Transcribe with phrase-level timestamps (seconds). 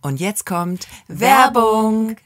[0.00, 2.16] Und jetzt kommt Werbung.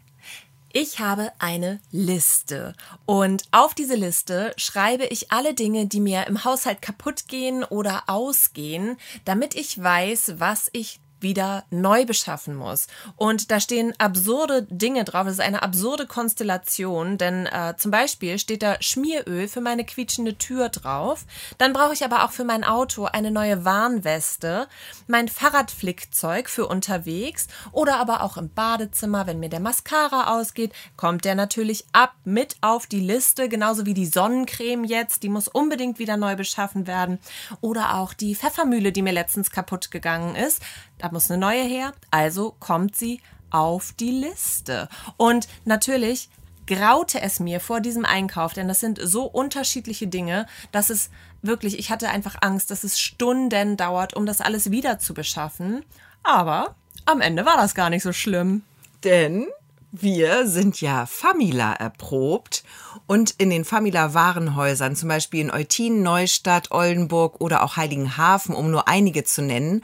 [0.73, 6.45] Ich habe eine Liste und auf diese Liste schreibe ich alle Dinge, die mir im
[6.45, 12.87] Haushalt kaputt gehen oder ausgehen, damit ich weiß, was ich wieder neu beschaffen muss.
[13.17, 15.25] Und da stehen absurde Dinge drauf.
[15.25, 20.39] Das ist eine absurde Konstellation, denn äh, zum Beispiel steht da Schmieröl für meine quietschende
[20.39, 21.25] Tür drauf.
[21.59, 24.69] Dann brauche ich aber auch für mein Auto eine neue Warnweste,
[25.07, 31.25] mein Fahrradflickzeug für unterwegs oder aber auch im Badezimmer, wenn mir der Mascara ausgeht, kommt
[31.25, 35.99] der natürlich ab mit auf die Liste, genauso wie die Sonnencreme jetzt, die muss unbedingt
[35.99, 37.19] wieder neu beschaffen werden.
[37.61, 40.63] Oder auch die Pfeffermühle, die mir letztens kaputt gegangen ist.
[40.99, 44.89] Da muss eine neue her, also kommt sie auf die Liste.
[45.17, 46.29] Und natürlich
[46.67, 51.11] graute es mir vor diesem Einkauf, denn das sind so unterschiedliche Dinge, dass es
[51.43, 55.85] wirklich, ich hatte einfach Angst, dass es Stunden dauert, um das alles wieder zu beschaffen.
[56.23, 58.63] Aber am Ende war das gar nicht so schlimm.
[59.03, 59.47] Denn
[59.93, 62.63] wir sind ja Famila erprobt
[63.09, 68.71] und in den Famila Warenhäusern, zum Beispiel in Eutin, Neustadt, Oldenburg oder auch Heiligenhafen, um
[68.71, 69.83] nur einige zu nennen,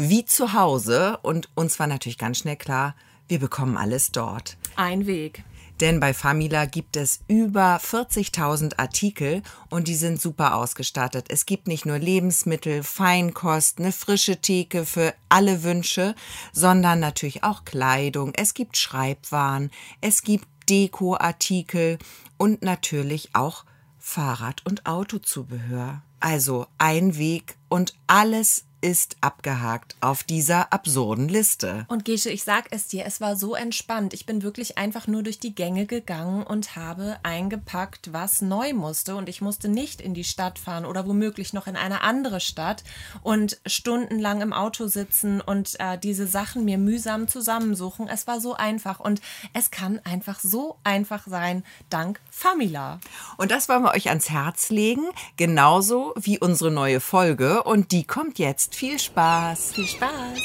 [0.00, 2.94] wie zu Hause und uns war natürlich ganz schnell klar,
[3.26, 4.56] wir bekommen alles dort.
[4.76, 5.42] Ein Weg.
[5.80, 11.26] Denn bei Famila gibt es über 40.000 Artikel und die sind super ausgestattet.
[11.30, 16.14] Es gibt nicht nur Lebensmittel, Feinkost, eine frische Theke für alle Wünsche,
[16.52, 18.32] sondern natürlich auch Kleidung.
[18.36, 21.98] Es gibt Schreibwaren, es gibt Dekoartikel
[22.36, 23.64] und natürlich auch
[23.98, 26.02] Fahrrad- und Autozubehör.
[26.20, 31.84] Also ein Weg und alles ist abgehakt auf dieser absurden Liste.
[31.88, 34.14] Und Gesche, ich sag es dir, es war so entspannt.
[34.14, 39.16] Ich bin wirklich einfach nur durch die Gänge gegangen und habe eingepackt, was neu musste.
[39.16, 42.84] Und ich musste nicht in die Stadt fahren oder womöglich noch in eine andere Stadt
[43.22, 48.08] und stundenlang im Auto sitzen und äh, diese Sachen mir mühsam zusammensuchen.
[48.08, 49.20] Es war so einfach und
[49.54, 53.00] es kann einfach so einfach sein, dank Famila.
[53.36, 57.62] Und das wollen wir euch ans Herz legen, genauso wie unsere neue Folge.
[57.64, 59.72] Und die kommt jetzt jetzt viel Spaß.
[59.72, 60.38] Viel Spaß.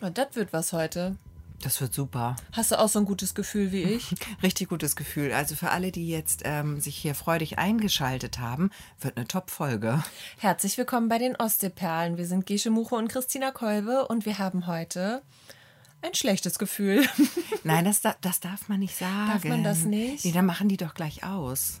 [0.00, 1.16] Und das wird was heute.
[1.62, 2.36] Das wird super.
[2.52, 4.14] Hast du auch so ein gutes Gefühl wie ich?
[4.42, 5.30] Richtig gutes Gefühl.
[5.30, 10.02] Also für alle, die jetzt ähm, sich hier freudig eingeschaltet haben, wird eine Top-Folge.
[10.38, 12.16] Herzlich willkommen bei den Ostseeperlen.
[12.16, 15.20] Wir sind Gesche Muche und Christina Kolbe und wir haben heute
[16.02, 17.06] ein schlechtes Gefühl.
[17.64, 19.30] Nein, das, das darf man nicht sagen.
[19.32, 20.24] Darf man das nicht?
[20.24, 21.80] Nee, dann machen die doch gleich aus.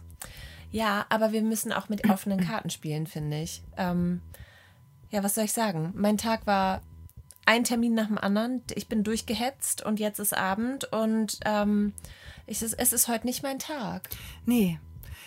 [0.70, 3.62] Ja, aber wir müssen auch mit offenen Karten spielen, finde ich.
[3.76, 4.20] Ähm,
[5.10, 5.92] ja, was soll ich sagen?
[5.96, 6.82] Mein Tag war
[7.46, 8.62] ein Termin nach dem anderen.
[8.74, 11.92] Ich bin durchgehetzt und jetzt ist Abend und ähm,
[12.46, 14.08] ich, es ist heute nicht mein Tag.
[14.46, 14.78] Nee,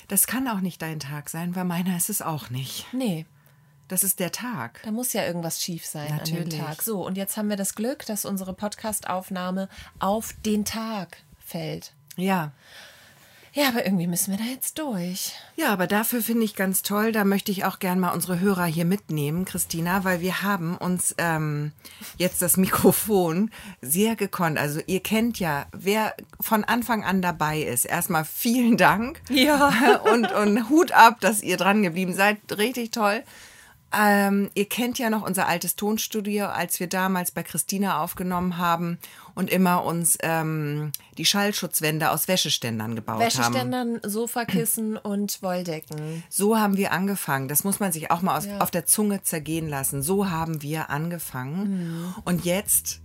[0.07, 2.85] das kann auch nicht dein Tag sein, weil meiner ist es auch nicht.
[2.93, 3.25] Nee.
[3.93, 4.81] Das ist der Tag.
[4.83, 6.45] Da muss ja irgendwas schief sein Natürlich.
[6.45, 6.81] an dem Tag.
[6.81, 11.93] So, und jetzt haben wir das Glück, dass unsere Podcast-Aufnahme auf den Tag fällt.
[12.15, 12.53] Ja.
[13.53, 15.33] Ja, aber irgendwie müssen wir da jetzt durch.
[15.57, 18.65] Ja, aber dafür finde ich ganz toll, da möchte ich auch gern mal unsere Hörer
[18.65, 21.71] hier mitnehmen, Christina, weil wir haben uns ähm,
[22.17, 24.57] jetzt das Mikrofon sehr gekonnt.
[24.57, 27.85] Also ihr kennt ja, wer von Anfang an dabei ist.
[27.85, 29.21] Erstmal vielen Dank.
[29.29, 30.01] Ja.
[30.11, 32.39] Und, und Hut ab, dass ihr dran geblieben seid.
[32.57, 33.23] Richtig toll.
[33.95, 38.97] Ähm, ihr kennt ja noch unser altes Tonstudio, als wir damals bei Christina aufgenommen haben
[39.35, 43.89] und immer uns ähm, die Schallschutzwände aus Wäscheständern gebaut Wäscheständern, haben.
[43.89, 46.23] Wäscheständern, Sofakissen und Wolldecken.
[46.29, 47.47] So haben wir angefangen.
[47.47, 48.59] Das muss man sich auch mal aus, ja.
[48.59, 50.01] auf der Zunge zergehen lassen.
[50.01, 51.87] So haben wir angefangen.
[51.87, 52.15] Mhm.
[52.25, 53.01] Und jetzt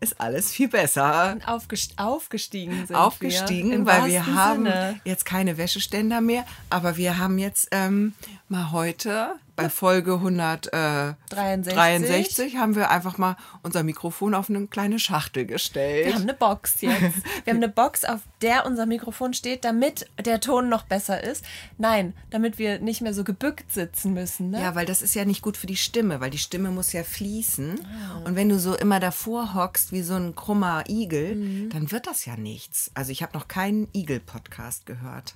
[0.00, 1.36] ist alles viel besser.
[1.46, 5.00] Aufgest aufgestiegen sind Aufgestiegen, wir, weil wir haben Sinne.
[5.04, 8.14] jetzt keine Wäscheständer mehr, aber wir haben jetzt ähm,
[8.48, 15.46] mal heute bei Folge 163 haben wir einfach mal unser Mikrofon auf eine kleine Schachtel
[15.46, 16.06] gestellt.
[16.06, 17.00] Wir haben eine Box jetzt.
[17.44, 21.44] Wir haben eine Box, auf der unser Mikrofon steht, damit der Ton noch besser ist.
[21.78, 24.50] Nein, damit wir nicht mehr so gebückt sitzen müssen.
[24.50, 24.60] Ne?
[24.60, 27.02] Ja, weil das ist ja nicht gut für die Stimme, weil die Stimme muss ja
[27.02, 27.80] fließen.
[27.80, 28.26] Oh.
[28.26, 31.70] Und wenn du so immer davor hockst wie so ein krummer Igel, mhm.
[31.70, 32.90] dann wird das ja nichts.
[32.94, 35.34] Also ich habe noch keinen Igel-Podcast gehört.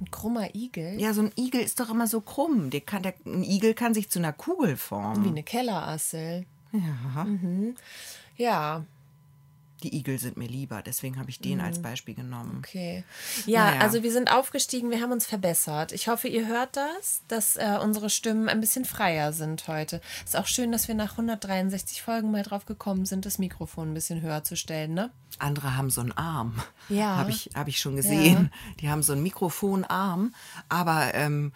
[0.00, 1.00] Ein krummer Igel?
[1.00, 2.70] Ja, so ein Igel ist doch immer so krumm.
[2.70, 5.24] Der kann, der, ein Igel kann sich zu einer Kugel formen.
[5.24, 6.44] Wie eine Kellerassel.
[6.72, 7.24] Ja.
[7.24, 7.74] Mhm.
[8.36, 8.84] Ja.
[9.82, 12.56] Die Igel sind mir lieber, deswegen habe ich den als Beispiel genommen.
[12.58, 13.04] Okay.
[13.44, 13.80] Ja, Naja.
[13.82, 15.92] also wir sind aufgestiegen, wir haben uns verbessert.
[15.92, 20.00] Ich hoffe, ihr hört das, dass äh, unsere Stimmen ein bisschen freier sind heute.
[20.24, 23.94] Ist auch schön, dass wir nach 163 Folgen mal drauf gekommen sind, das Mikrofon ein
[23.94, 25.10] bisschen höher zu stellen, ne?
[25.38, 26.54] Andere haben so einen Arm.
[26.88, 27.16] Ja.
[27.16, 28.50] Habe ich, hab ich schon gesehen.
[28.80, 30.34] Die haben so einen Mikrofonarm,
[30.70, 31.52] aber ähm,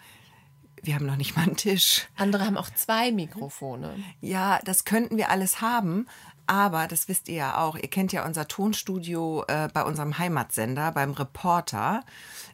[0.83, 2.07] wir haben noch nicht mal einen Tisch.
[2.15, 3.95] Andere haben auch zwei Mikrofone.
[4.19, 6.07] Ja, das könnten wir alles haben,
[6.51, 7.77] aber das wisst ihr ja auch.
[7.77, 12.03] Ihr kennt ja unser Tonstudio äh, bei unserem Heimatsender, beim Reporter.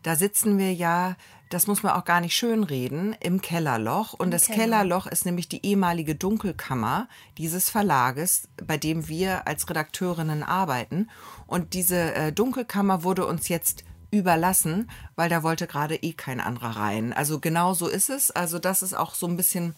[0.04, 1.16] Da sitzen wir ja,
[1.50, 4.14] das muss man auch gar nicht schönreden, im Kellerloch.
[4.14, 4.58] Und das Keller.
[4.58, 7.08] Kellerloch ist nämlich die ehemalige Dunkelkammer
[7.40, 11.10] dieses Verlages, bei dem wir als Redakteurinnen arbeiten.
[11.48, 16.76] Und diese äh, Dunkelkammer wurde uns jetzt überlassen, weil da wollte gerade eh kein anderer
[16.78, 17.14] rein.
[17.14, 18.30] Also genau so ist es.
[18.30, 19.76] Also das ist auch so ein bisschen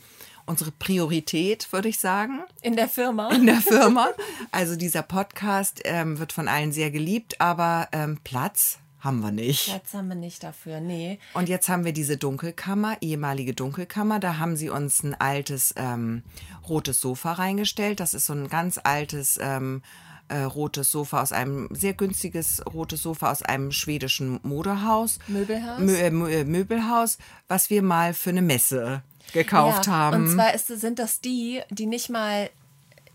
[0.49, 3.29] unsere Priorität, würde ich sagen In der Firma.
[3.31, 4.09] in der Firma.
[4.51, 9.65] Also dieser Podcast ähm, wird von allen sehr geliebt, aber ähm, Platz haben wir nicht.
[9.69, 11.19] Platz haben wir nicht dafür, nee.
[11.33, 14.19] Und jetzt haben wir diese Dunkelkammer, ehemalige Dunkelkammer.
[14.19, 16.23] Da haben sie uns ein altes ähm,
[16.67, 17.99] rotes Sofa reingestellt.
[17.99, 19.83] Das ist so ein ganz altes ähm,
[20.29, 25.19] äh, rotes Sofa aus einem sehr günstiges rotes Sofa aus einem schwedischen Modehaus.
[25.27, 25.79] Möbelhaus?
[25.79, 27.17] Mö äh, äh, Möbelhaus,
[27.47, 30.23] was wir mal für eine Messe gekauft ja, haben.
[30.23, 32.49] Und zwar ist, sind das die, die nicht mal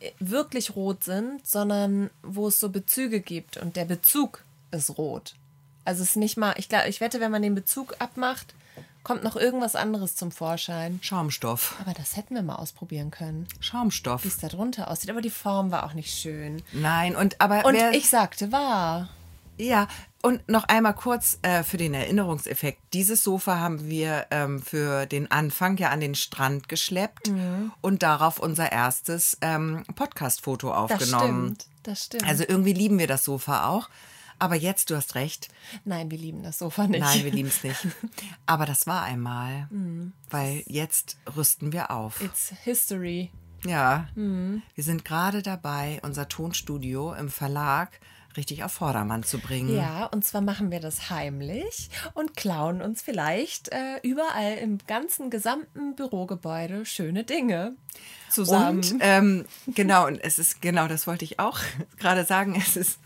[0.01, 5.35] äh, wirklich rot sind, sondern wo es so Bezüge gibt und der Bezug ist rot.
[5.85, 8.55] Also es ist nicht mal, ich glaube, ich wette, wenn man den Bezug abmacht,
[9.03, 10.99] kommt noch irgendwas anderes zum Vorschein.
[11.03, 11.77] Schaumstoff.
[11.81, 14.25] Aber das hätten wir mal ausprobieren können, Schaumstoff.
[14.25, 15.11] wie es da drunter aussieht.
[15.11, 16.63] Aber die Form war auch nicht schön.
[16.73, 19.11] Nein, und aber Und ich sagte, war.
[19.57, 19.87] Ja,
[20.23, 22.81] und noch einmal kurz äh, für den Erinnerungseffekt.
[22.93, 27.73] Dieses Sofa haben wir ähm, für den Anfang ja an den Strand geschleppt Mhm.
[27.81, 31.45] und darauf unser erstes ähm, Podcast-Foto Das aufgenommen.
[31.57, 31.67] stimmt.
[31.85, 32.25] Das stimmt.
[32.27, 33.89] Also irgendwie lieben wir das Sofa auch.
[34.41, 35.49] Aber jetzt, du hast recht.
[35.85, 37.01] Nein, wir lieben das Sofa nicht.
[37.01, 37.87] Nein, wir lieben es nicht.
[38.47, 40.13] Aber das war einmal, Mhm.
[40.31, 42.21] weil jetzt rüsten wir auf.
[42.21, 43.31] It's history.
[43.65, 44.63] Ja, Mhm.
[44.75, 48.01] wir sind gerade dabei, unser Tonstudio im Verlag
[48.37, 49.75] richtig auf Vordermann zu bringen.
[49.75, 55.31] Ja, und zwar machen wir das heimlich und klauen uns vielleicht äh, überall im ganzen
[55.31, 57.77] gesamten Bürogebäude schöne Dinge
[58.31, 58.79] zusammen.
[58.79, 61.61] Und ähm, genau, und es ist, genau, das wollte ich auch
[61.99, 62.99] gerade sagen, es ist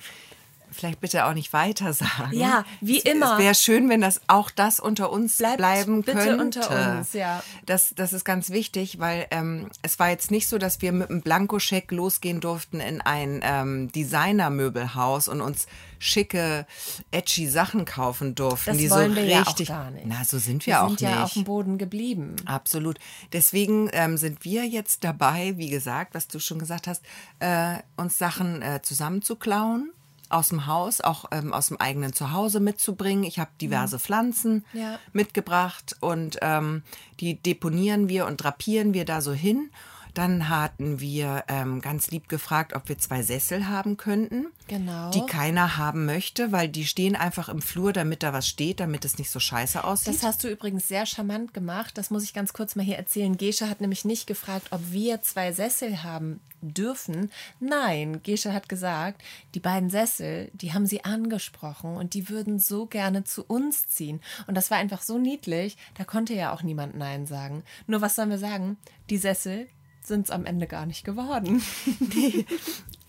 [0.71, 2.33] vielleicht bitte auch nicht weiter sagen.
[2.33, 3.35] Ja, wie es, immer.
[3.35, 6.61] Es wäre schön, wenn das auch das unter uns Bleibt bleiben bitte könnte.
[6.61, 7.43] unter uns, ja.
[7.67, 11.11] Das, das ist ganz wichtig, weil ähm, es war jetzt nicht so, dass wir mit
[11.11, 15.67] einem Blankoscheck losgehen durften in ein ähm, Designermöbelhaus und uns
[15.99, 16.67] schicke,
[17.11, 18.71] edgy Sachen kaufen durften.
[18.71, 20.07] das die wollen so wir ja auch richtig, gar nicht.
[20.07, 21.11] Na, so sind wir, wir auch sind nicht.
[21.11, 22.37] ja auf dem Boden geblieben.
[22.47, 22.99] Absolut.
[23.33, 27.03] Deswegen ähm, sind wir jetzt dabei, wie gesagt, was du schon gesagt hast,
[27.41, 29.93] äh, uns Sachen äh, zusammenzuklauen
[30.31, 33.25] aus dem Haus, auch ähm, aus dem eigenen Zuhause mitzubringen.
[33.25, 34.99] Ich habe diverse Pflanzen Ja.
[35.13, 36.83] mitgebracht und ähm,
[37.21, 39.71] die deponieren wir und drapieren wir da so hin.
[40.19, 45.11] Dann hatten wir ähm, ganz lieb gefragt, ob wir zwei Sessel haben könnten, Genau.
[45.13, 49.05] die keiner haben möchte, weil die stehen einfach im Flur, damit da was steht, damit
[49.05, 50.13] es nicht so scheiße aussieht.
[50.13, 51.97] Das hast du übrigens sehr charmant gemacht.
[51.97, 53.37] Das muss ich ganz kurz mal hier erzählen.
[53.37, 57.31] Gesche hat nämlich nicht gefragt, ob wir zwei Sessel haben dürfen.
[57.61, 59.23] Nein, Gesche hat gesagt,
[59.55, 64.21] die beiden Sessel, die haben sie angesprochen und die würden so gerne zu uns ziehen.
[64.49, 67.63] Und das war einfach so niedlich, da konnte ja auch niemand Nein sagen.
[67.87, 68.79] Nur was sollen wir sagen?
[69.11, 69.69] Die Sessel
[70.09, 71.63] sind es am Ende gar nicht geworden.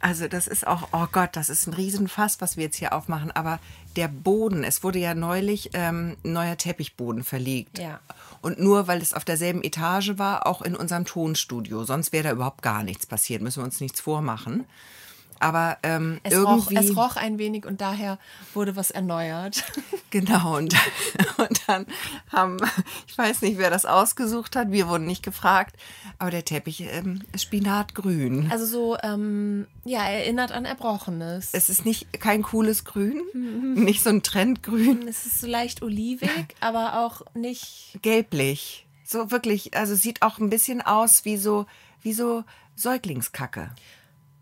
[0.02, 3.32] Also das ist auch, oh Gott, das ist ein Riesenfass, was wir jetzt hier aufmachen.
[3.32, 3.60] Aber
[3.98, 7.80] der Boden, es wurde ja neulich ähm, ein neuer Teppichboden verlegt.
[7.80, 8.00] Ja.
[8.42, 11.84] Und nur weil es auf derselben Etage war, auch in unserem Tonstudio.
[11.84, 14.66] Sonst wäre da überhaupt gar nichts passiert, müssen wir uns nichts vormachen.
[15.40, 16.76] Aber ähm, Es roch, irgendwie.
[16.92, 18.20] es roch ein wenig und daher
[18.54, 19.64] wurde was erneuert.
[20.12, 20.74] Genau, und,
[21.38, 21.86] und dann
[22.32, 22.58] haben,
[23.06, 25.76] ich weiß nicht, wer das ausgesucht hat, wir wurden nicht gefragt,
[26.18, 28.52] aber der Teppich ähm, ist spinatgrün.
[28.52, 31.50] Also so, ähm, ja, erinnert an Erbrochenes.
[31.54, 33.22] Es ist nicht kein cooles Grün,
[33.76, 38.00] nicht so ein Trendgrün, Es ist so leicht olivig, aber auch nicht.
[38.02, 38.88] gelblich.
[39.06, 41.68] So wirklich, also sieht auch ein bisschen aus wie so,
[42.02, 42.44] wie so
[42.76, 43.70] Säuglingskacke.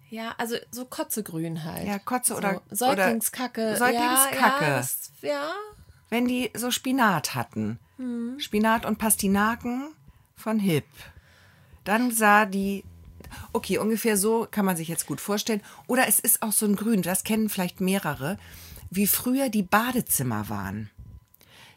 [0.10, 1.88] Ja, also so Kotzegrün halt.
[1.88, 3.62] Ja, Kotze so, oder- Säuglingskacke.
[3.62, 4.66] oder Säuglingskacke.
[4.66, 4.82] Ja,
[5.22, 5.52] ja, ja.
[6.10, 7.80] Wenn die so Spinat hatten.
[8.38, 9.90] Spinat und Pastinaken
[10.36, 10.86] von Hip.
[11.84, 12.84] Dann sah die.
[13.54, 15.62] Okay, ungefähr so kann man sich jetzt gut vorstellen.
[15.88, 18.38] Oder es ist auch so ein Grün, das kennen vielleicht mehrere,
[18.90, 20.90] wie früher die Badezimmer waren.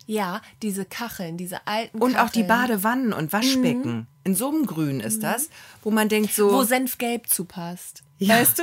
[0.07, 2.29] ja, diese Kacheln, diese alten Und Kacheln.
[2.29, 4.07] auch die Badewannen und Waschbecken.
[4.25, 5.49] In so einem Grün ist das,
[5.83, 6.53] wo man denkt so.
[6.53, 8.03] Wo Senfgelb zupasst.
[8.21, 8.63] Weißt du?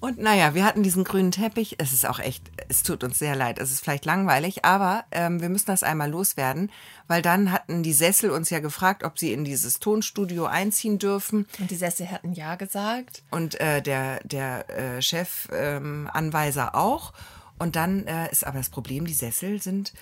[0.00, 1.76] Und naja, wir hatten diesen grünen Teppich.
[1.76, 3.58] Es ist auch echt, es tut uns sehr leid.
[3.58, 6.72] Es ist vielleicht langweilig, aber ähm, wir müssen das einmal loswerden,
[7.06, 11.46] weil dann hatten die Sessel uns ja gefragt, ob sie in dieses Tonstudio einziehen dürfen.
[11.58, 13.22] Und die Sessel hatten ja gesagt.
[13.30, 17.12] Und äh, der, der äh, Chefanweiser ähm, auch.
[17.58, 19.92] Und dann äh, ist aber das Problem, die Sessel sind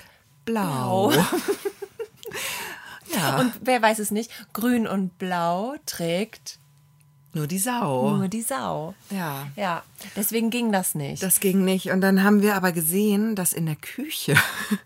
[0.44, 1.08] blau.
[1.08, 1.24] blau.
[3.16, 3.36] ja.
[3.40, 6.57] Und wer weiß es nicht, grün und blau trägt
[7.38, 8.16] nur die Sau.
[8.16, 8.94] Nur die Sau.
[9.10, 9.46] Ja.
[9.54, 9.82] Ja,
[10.16, 11.22] deswegen ging das nicht.
[11.22, 11.90] Das ging nicht.
[11.90, 14.34] Und dann haben wir aber gesehen, dass in der Küche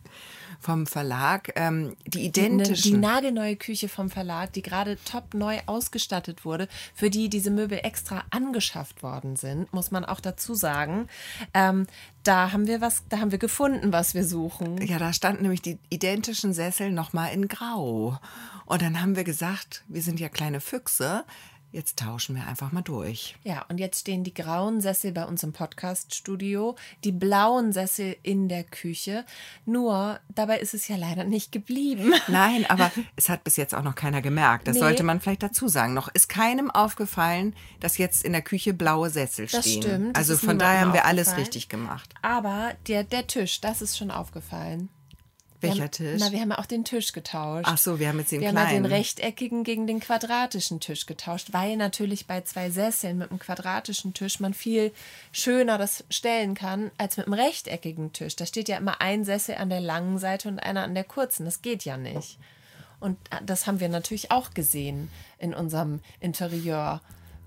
[0.61, 2.75] vom Verlag ähm, die identischen.
[2.75, 7.50] Die, die, nagelneue Küche vom Verlag, die gerade top neu ausgestattet wurde, für die diese
[7.50, 11.09] Möbel extra angeschafft worden sind, muss man auch dazu sagen.
[11.54, 11.87] Ähm,
[12.23, 14.76] da haben wir was, da haben wir gefunden, was wir suchen.
[14.87, 18.18] Ja, da standen nämlich die identischen Sessel nochmal in Grau.
[18.66, 21.25] Und dann haben wir gesagt, wir sind ja kleine Füchse.
[21.73, 23.35] Jetzt tauschen wir einfach mal durch.
[23.45, 28.50] Ja, und jetzt stehen die grauen Sessel bei uns im Podcast-Studio, die blauen Sessel in
[28.50, 29.25] der Küche.
[29.64, 32.12] Nur, dabei ist es ja leider nicht geblieben.
[32.29, 34.69] Nein, aber es hat bis jetzt auch noch keiner gemerkt.
[34.69, 34.81] Das nee.
[34.81, 35.95] sollte man vielleicht dazu sagen.
[35.95, 39.62] Noch ist keinem aufgefallen, dass jetzt in der Küche blaue Sessel stehen.
[39.62, 40.17] Das stimmt.
[40.17, 42.12] Also von daher haben wir alles richtig gemacht.
[42.21, 44.91] Aber der, der Tisch, das ist schon aufgefallen.
[45.62, 46.21] Welcher haben, Tisch?
[46.21, 47.66] Na, wir haben ja auch den Tisch getauscht.
[47.66, 48.57] Ach so, wir haben jetzt den wir kleinen.
[48.57, 53.19] Wir haben ja den rechteckigen gegen den quadratischen Tisch getauscht, weil natürlich bei zwei Sesseln
[53.19, 54.92] mit einem quadratischen Tisch man viel
[55.31, 58.37] schöner das stellen kann als mit einem rechteckigen Tisch.
[58.37, 61.45] Da steht ja immer ein Sessel an der langen Seite und einer an der kurzen.
[61.45, 62.38] Das geht ja nicht.
[63.00, 67.00] Und äh, das haben wir natürlich auch gesehen in unserem Interieur.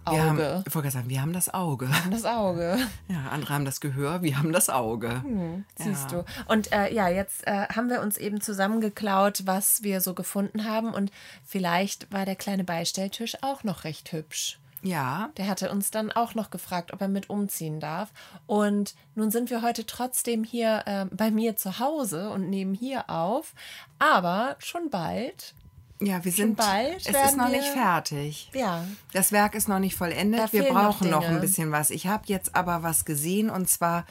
[0.05, 0.21] Auge.
[0.21, 1.88] Haben, ich wollte sagen, wir haben das Auge.
[1.88, 2.77] Wir haben das Auge.
[3.07, 5.21] Ja, andere haben das Gehör, wir haben das Auge.
[5.21, 6.24] Hm, siehst ja.
[6.24, 6.51] du.
[6.51, 10.93] Und äh, ja, jetzt äh, haben wir uns eben zusammengeklaut, was wir so gefunden haben.
[10.93, 11.12] Und
[11.43, 14.59] vielleicht war der kleine Beistelltisch auch noch recht hübsch.
[14.85, 15.31] Ja.
[15.38, 18.12] Der hatte uns dann auch noch gefragt, ob er mit umziehen darf.
[18.45, 23.09] Und nun sind wir heute trotzdem hier äh, bei mir zu Hause und nehmen hier
[23.09, 23.53] auf.
[23.97, 25.55] Aber schon bald
[26.00, 26.98] ja, wir sind bald.
[26.98, 28.50] Es ist noch nicht fertig.
[28.54, 28.86] Ja.
[29.14, 30.42] Das Werk ist noch nicht vollendet.
[30.42, 31.90] Da wir brauchen noch, noch, ein bisschen was.
[31.90, 34.06] Ich habe jetzt aber was gesehen und zwar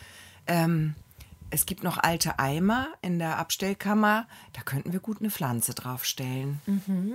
[0.46, 0.94] ähm,
[1.50, 4.26] es gibt noch alte Eimer in der Abstellkammer.
[4.54, 6.60] Da könnten wir gut eine Pflanze draufstellen.
[6.66, 7.14] Mhm.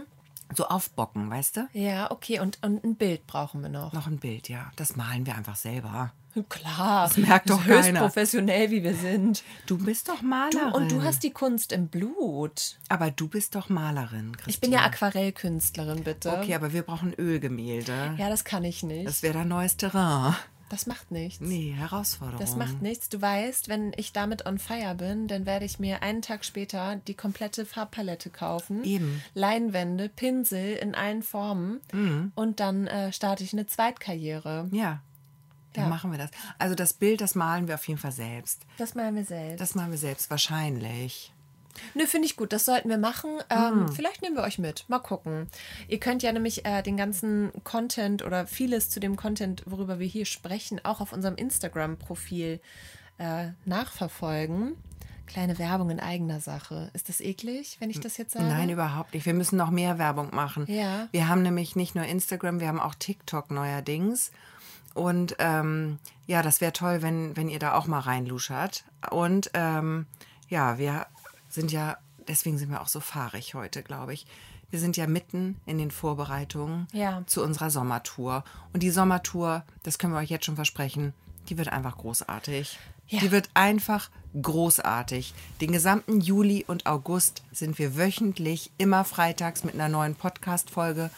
[0.55, 1.67] So aufbocken, weißt du?
[1.73, 2.39] Ja, okay.
[2.39, 3.93] Und, und ein Bild brauchen wir noch.
[3.93, 4.71] Noch ein Bild, ja.
[4.77, 6.13] Das malen wir einfach selber.
[6.43, 7.99] Klar, das merkt doch höchst keiner.
[8.01, 9.43] professionell, wie wir sind.
[9.65, 10.71] Du bist doch Malerin.
[10.71, 12.77] Du, und du hast die Kunst im Blut.
[12.89, 14.49] Aber du bist doch Malerin, Christine.
[14.53, 16.31] Ich bin ja Aquarellkünstlerin, bitte.
[16.31, 18.15] Okay, aber wir brauchen Ölgemälde.
[18.17, 19.07] Ja, das kann ich nicht.
[19.07, 20.35] Das wäre dein neues Terrain.
[20.69, 21.41] Das macht nichts.
[21.41, 22.39] Nee, Herausforderung.
[22.39, 23.09] Das macht nichts.
[23.09, 27.01] Du weißt, wenn ich damit on fire bin, dann werde ich mir einen Tag später
[27.07, 28.83] die komplette Farbpalette kaufen.
[28.83, 29.23] Eben.
[29.33, 31.81] Leinwände, Pinsel in allen Formen.
[31.91, 32.31] Mhm.
[32.35, 34.69] Und dann äh, starte ich eine Zweitkarriere.
[34.71, 35.01] Ja.
[35.73, 35.89] Dann ja.
[35.89, 36.31] machen wir das.
[36.57, 38.65] Also das Bild, das malen wir auf jeden Fall selbst.
[38.77, 39.61] Das malen wir selbst.
[39.61, 41.31] Das malen wir selbst, wahrscheinlich.
[41.93, 42.51] Nö, finde ich gut.
[42.53, 43.37] Das sollten wir machen.
[43.49, 43.91] Ähm, hm.
[43.91, 44.85] Vielleicht nehmen wir euch mit.
[44.89, 45.47] Mal gucken.
[45.87, 50.07] Ihr könnt ja nämlich äh, den ganzen Content oder vieles zu dem Content, worüber wir
[50.07, 52.59] hier sprechen, auch auf unserem Instagram-Profil
[53.17, 54.75] äh, nachverfolgen.
[55.27, 56.89] Kleine Werbung in eigener Sache.
[56.93, 58.45] Ist das eklig, wenn ich das jetzt sage?
[58.45, 59.27] Nein, überhaupt nicht.
[59.27, 60.65] Wir müssen noch mehr Werbung machen.
[60.67, 61.07] Ja.
[61.11, 64.31] Wir haben nämlich nicht nur Instagram, wir haben auch TikTok neuerdings.
[64.93, 68.83] Und ähm, ja, das wäre toll, wenn, wenn ihr da auch mal reinluschert.
[69.11, 70.05] Und ähm,
[70.47, 71.07] ja, wir
[71.49, 74.25] sind ja, deswegen sind wir auch so fahrig heute, glaube ich.
[74.69, 77.23] Wir sind ja mitten in den Vorbereitungen ja.
[77.25, 78.43] zu unserer Sommertour.
[78.73, 81.13] Und die Sommertour, das können wir euch jetzt schon versprechen,
[81.49, 82.77] die wird einfach großartig.
[83.07, 83.19] Ja.
[83.21, 85.33] Die wird einfach großartig.
[85.61, 91.09] Den gesamten Juli und August sind wir wöchentlich, immer freitags mit einer neuen Podcast-Folge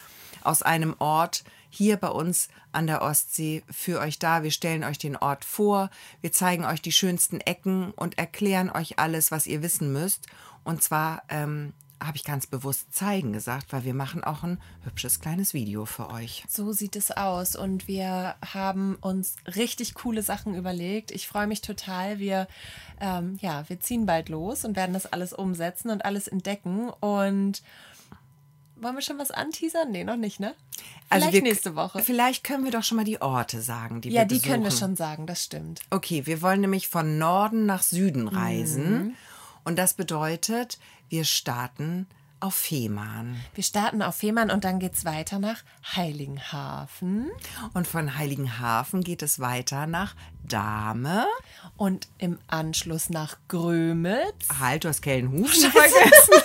[0.42, 4.42] aus einem Ort, hier bei uns an der Ostsee für euch da.
[4.42, 8.98] Wir stellen euch den Ort vor, wir zeigen euch die schönsten Ecken und erklären euch
[8.98, 10.26] alles, was ihr wissen müsst.
[10.64, 11.72] Und zwar ähm,
[12.06, 16.10] habe ich ganz bewusst zeigen gesagt, weil wir machen auch ein hübsches kleines Video für
[16.10, 16.44] euch.
[16.46, 21.10] So sieht es aus und wir haben uns richtig coole Sachen überlegt.
[21.10, 22.18] Ich freue mich total.
[22.18, 22.48] Wir,
[23.00, 27.62] ähm, ja, wir ziehen bald los und werden das alles umsetzen und alles entdecken und
[28.82, 29.90] wollen wir schon was anteasern?
[29.90, 30.48] Nee, noch nicht, ne?
[30.48, 30.56] Also
[31.08, 32.02] vielleicht also wir, nächste Woche.
[32.02, 34.64] Vielleicht können wir doch schon mal die Orte sagen, die ja, wir Ja, die können
[34.64, 35.80] wir schon sagen, das stimmt.
[35.90, 38.92] Okay, wir wollen nämlich von Norden nach Süden reisen.
[38.92, 39.14] Mhm.
[39.64, 42.06] Und das bedeutet, wir starten
[42.42, 43.40] auf Fehmarn.
[43.54, 45.62] Wir starten auf Fehmarn und dann geht es weiter nach
[45.94, 47.30] Heiligenhafen.
[47.72, 51.26] Und von Heiligenhafen geht es weiter nach Dahme.
[51.76, 54.48] Und im Anschluss nach Grömitz.
[54.58, 56.42] Halt, du hast Kellenhufen vergessen.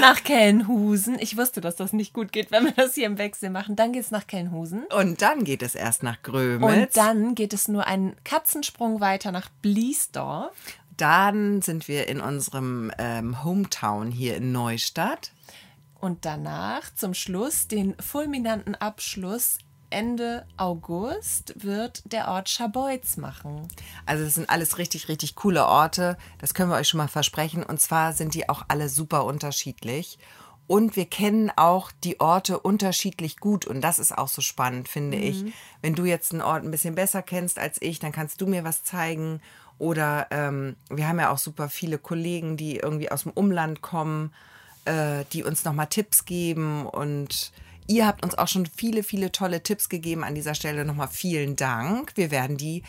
[0.00, 1.18] Nach Kellenhusen.
[1.18, 3.76] Ich wusste, dass das nicht gut geht, wenn wir das hier im Wechsel machen.
[3.76, 4.84] Dann geht es nach Kellenhusen.
[4.96, 6.62] Und dann geht es erst nach Grömitz.
[6.62, 10.54] Und dann geht es nur einen Katzensprung weiter nach Bliesdorf.
[10.96, 15.32] Dann sind wir in unserem ähm, Hometown hier in Neustadt.
[16.00, 19.58] Und danach zum Schluss den fulminanten Abschluss
[19.92, 23.68] Ende August wird der Ort Scharbeutz machen.
[24.06, 26.16] Also das sind alles richtig, richtig coole Orte.
[26.38, 27.62] Das können wir euch schon mal versprechen.
[27.62, 30.18] Und zwar sind die auch alle super unterschiedlich.
[30.66, 33.66] Und wir kennen auch die Orte unterschiedlich gut.
[33.66, 35.22] Und das ist auch so spannend, finde mhm.
[35.22, 35.44] ich.
[35.82, 38.64] Wenn du jetzt einen Ort ein bisschen besser kennst als ich, dann kannst du mir
[38.64, 39.40] was zeigen.
[39.78, 44.32] Oder ähm, wir haben ja auch super viele Kollegen, die irgendwie aus dem Umland kommen,
[44.84, 46.86] äh, die uns nochmal Tipps geben.
[46.86, 47.52] Und
[47.86, 50.24] Ihr habt uns auch schon viele, viele tolle Tipps gegeben.
[50.24, 52.12] An dieser Stelle nochmal vielen Dank.
[52.16, 52.82] Wir werden die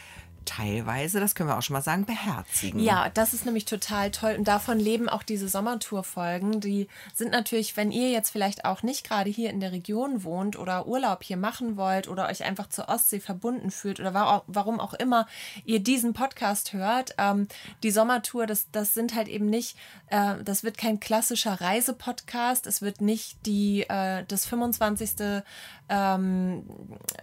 [0.45, 2.79] teilweise, das können wir auch schon mal sagen, beherzigen.
[2.79, 4.35] Ja, das ist nämlich total toll.
[4.37, 6.59] Und davon leben auch diese Sommertour-Folgen.
[6.59, 10.57] Die sind natürlich, wenn ihr jetzt vielleicht auch nicht gerade hier in der Region wohnt
[10.57, 14.13] oder Urlaub hier machen wollt oder euch einfach zur Ostsee verbunden fühlt oder
[14.47, 15.27] warum auch immer
[15.65, 17.47] ihr diesen Podcast hört, ähm,
[17.83, 22.67] die Sommertour, das, das sind halt eben nicht, äh, das wird kein klassischer Reisepodcast.
[22.67, 25.43] Es wird nicht die, äh, das 25.
[25.89, 26.63] Ähm,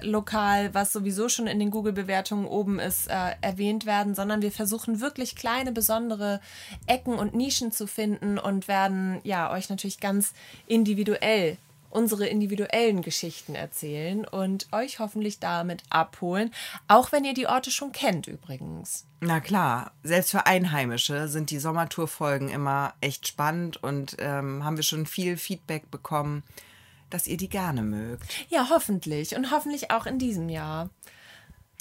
[0.03, 5.01] Lokal, was sowieso schon in den Google-Bewertungen oben ist, äh, erwähnt werden, sondern wir versuchen
[5.01, 6.41] wirklich kleine, besondere
[6.87, 10.33] Ecken und Nischen zu finden und werden ja euch natürlich ganz
[10.67, 11.57] individuell
[11.91, 16.53] unsere individuellen Geschichten erzählen und euch hoffentlich damit abholen,
[16.89, 19.07] auch wenn ihr die Orte schon kennt übrigens.
[19.21, 24.85] Na klar, selbst für Einheimische sind die Sommertourfolgen immer echt spannend und ähm, haben wir
[24.85, 26.43] schon viel Feedback bekommen,
[27.11, 28.25] dass ihr die gerne mögt.
[28.49, 30.91] Ja, hoffentlich und hoffentlich auch in diesem Jahr.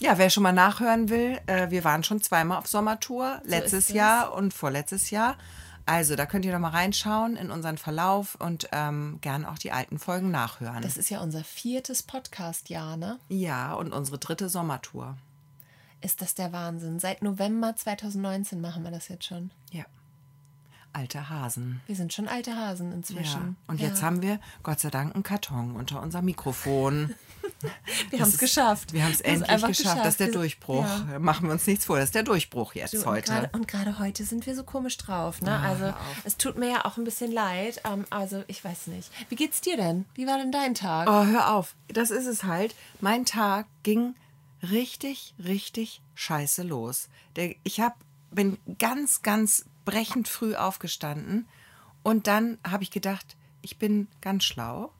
[0.01, 3.89] Ja, wer schon mal nachhören will, äh, wir waren schon zweimal auf Sommertour, so letztes
[3.89, 5.37] Jahr und vorletztes Jahr.
[5.85, 9.71] Also, da könnt ihr noch mal reinschauen in unseren Verlauf und ähm, gern auch die
[9.71, 10.83] alten Folgen nachhören.
[10.83, 13.19] Das ist ja unser viertes Podcast-Jahr, ne?
[13.27, 15.17] Ja, und unsere dritte Sommertour.
[16.01, 16.99] Ist das der Wahnsinn?
[16.99, 19.51] Seit November 2019 machen wir das jetzt schon.
[19.71, 19.85] Ja
[20.93, 21.81] alte Hasen.
[21.87, 23.41] Wir sind schon alte Hasen inzwischen.
[23.41, 23.71] Ja.
[23.71, 23.87] Und ja.
[23.87, 27.15] jetzt haben wir Gott sei Dank einen Karton unter unserem Mikrofon.
[28.09, 28.93] wir haben es geschafft.
[28.93, 29.77] Wir haben es endlich geschafft.
[29.77, 29.99] geschafft.
[29.99, 30.85] Das ist der Durchbruch.
[31.11, 31.19] Ja.
[31.19, 31.97] Machen wir uns nichts vor.
[31.97, 33.49] Das ist der Durchbruch jetzt du, heute.
[33.53, 35.41] Und gerade heute sind wir so komisch drauf.
[35.41, 35.59] Ne?
[35.61, 35.93] Oh, also
[36.23, 37.81] es tut mir ja auch ein bisschen leid.
[37.85, 39.11] Ähm, also ich weiß nicht.
[39.29, 40.05] Wie geht's dir denn?
[40.15, 41.09] Wie war denn dein Tag?
[41.09, 41.75] Oh, hör auf.
[41.87, 42.75] Das ist es halt.
[43.01, 44.15] Mein Tag ging
[44.63, 47.09] richtig, richtig scheiße los.
[47.35, 47.97] Der, ich hab,
[48.31, 51.47] bin ganz, ganz brechend früh aufgestanden
[52.03, 54.91] und dann habe ich gedacht, ich bin ganz schlau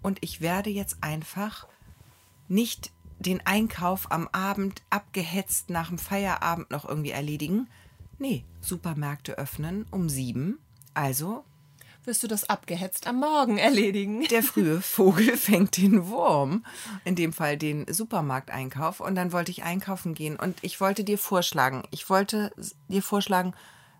[0.00, 1.66] und ich werde jetzt einfach
[2.46, 7.68] nicht den Einkauf am Abend abgehetzt nach dem Feierabend noch irgendwie erledigen.
[8.18, 10.58] Nee, Supermärkte öffnen um sieben.
[10.94, 11.44] Also
[12.04, 14.22] wirst du das abgehetzt am Morgen erledigen.
[14.30, 16.64] Der frühe Vogel fängt den Wurm,
[17.04, 19.00] in dem Fall den Supermarkteinkauf.
[19.00, 22.52] Und dann wollte ich einkaufen gehen und ich wollte dir vorschlagen, ich wollte
[22.86, 23.52] dir vorschlagen,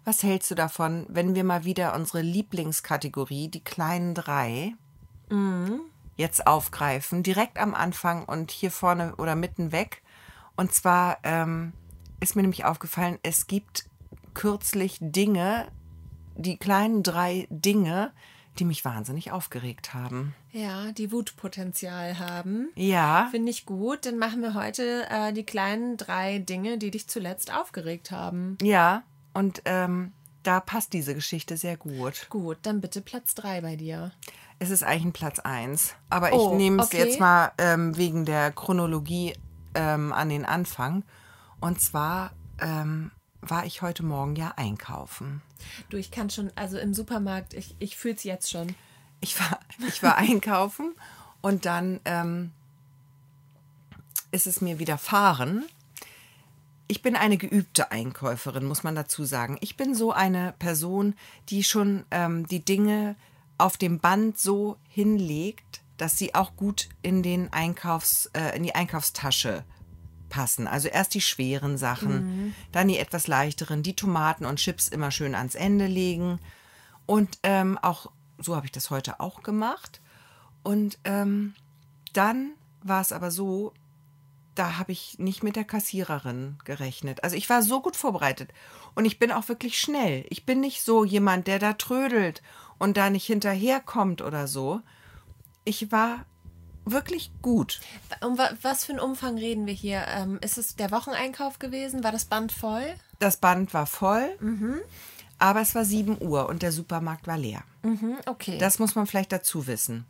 [0.09, 4.73] was hältst du davon, wenn wir mal wieder unsere Lieblingskategorie, die kleinen drei,
[5.29, 5.81] mhm.
[6.17, 10.03] jetzt aufgreifen, direkt am Anfang und hier vorne oder mitten weg?
[10.57, 11.75] Und zwar ähm,
[12.21, 13.85] ist mir nämlich aufgefallen, es gibt
[14.33, 15.69] kürzlich Dinge,
[16.37, 18.13] die kleinen drei Dinge,
[18.59, 20.35] die mich wahnsinnig aufgeregt haben.
[20.53, 22.71] Ja, die Wutpotenzial haben.
[22.77, 23.29] Ja.
[23.31, 24.07] Finde ich gut.
[24.07, 28.57] Dann machen wir heute äh, die kleinen drei Dinge, die dich zuletzt aufgeregt haben.
[28.63, 29.03] Ja,
[29.39, 32.27] und ähm, da passt diese Geschichte sehr gut.
[32.29, 34.11] Gut, dann bitte Platz 3 bei dir.
[34.59, 35.95] Es ist eigentlich ein Platz 1.
[36.11, 37.05] Aber oh, ich nehme es okay.
[37.05, 39.35] jetzt mal ähm, wegen der Chronologie
[39.75, 41.05] ähm, an den Anfang.
[41.61, 45.41] Und zwar ähm, war ich heute Morgen ja einkaufen.
[45.89, 48.75] Du, ich kann schon, also im Supermarkt, ich, ich fühle es jetzt schon.
[49.21, 50.97] Ich war, ich war einkaufen
[51.43, 52.51] und dann ähm,
[54.33, 55.65] ist es mir widerfahren,
[56.89, 59.59] ich bin eine geübte Einkäuferin, muss man dazu sagen.
[59.61, 61.15] Ich bin so eine Person,
[61.51, 63.15] die schon ähm, die Dinge
[63.59, 68.75] auf dem Band so hinlegt, dass sie auch gut in, den Einkaufs, äh, in die
[68.75, 69.65] Einkaufstasche
[70.31, 70.67] passen.
[70.67, 72.13] Also erst die schweren Sachen,
[72.47, 72.55] mhm.
[72.73, 76.39] dann die etwas leichteren, die Tomaten und Chips immer schön ans Ende legen.
[77.07, 80.01] Und ähm, auch so habe ich das heute auch gemacht.
[80.63, 81.55] Und ähm,
[82.13, 83.73] dann war es aber so,
[84.59, 87.23] da habe ich nicht mit der Kassiererin gerechnet.
[87.23, 88.53] Also ich war so gut vorbereitet
[88.95, 90.25] und ich bin auch wirklich schnell.
[90.31, 92.43] Ich bin nicht so jemand, der da trödelt
[92.79, 94.81] und da nicht hinterherkommt oder so.
[95.65, 96.25] Ich war
[96.85, 97.81] wirklich gut.
[98.21, 100.05] Um was für einen Umfang reden wir hier?
[100.09, 102.03] Ähm, ist es der Wocheneinkauf gewesen?
[102.03, 102.95] War das Band voll?
[103.19, 104.37] Das Band war voll.
[104.41, 104.79] Mhm.
[105.39, 107.63] Aber es war 7 Uhr und der Supermarkt war leer.
[107.83, 108.59] Mhm, okay.
[108.59, 110.05] Das muss man vielleicht dazu wissen.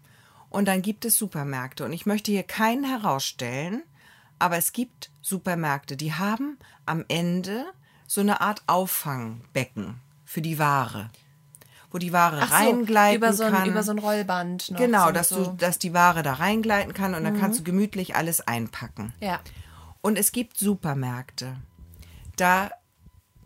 [0.48, 1.84] Und dann gibt es Supermärkte.
[1.84, 3.82] Und ich möchte hier keinen herausstellen,
[4.38, 7.66] aber es gibt Supermärkte, die haben am Ende
[8.06, 11.10] so eine Art Auffangbecken für die Ware.
[11.90, 13.68] Wo die Ware Ach so, reingleiten über so, ein, kann.
[13.70, 14.70] über so ein Rollband.
[14.70, 15.44] Noch, genau, so, dass, so.
[15.44, 19.14] du, dass die Ware da reingleiten kann und dann kannst du gemütlich alles einpacken.
[19.20, 19.40] Ja.
[20.02, 21.56] Und es gibt Supermärkte.
[22.36, 22.70] Da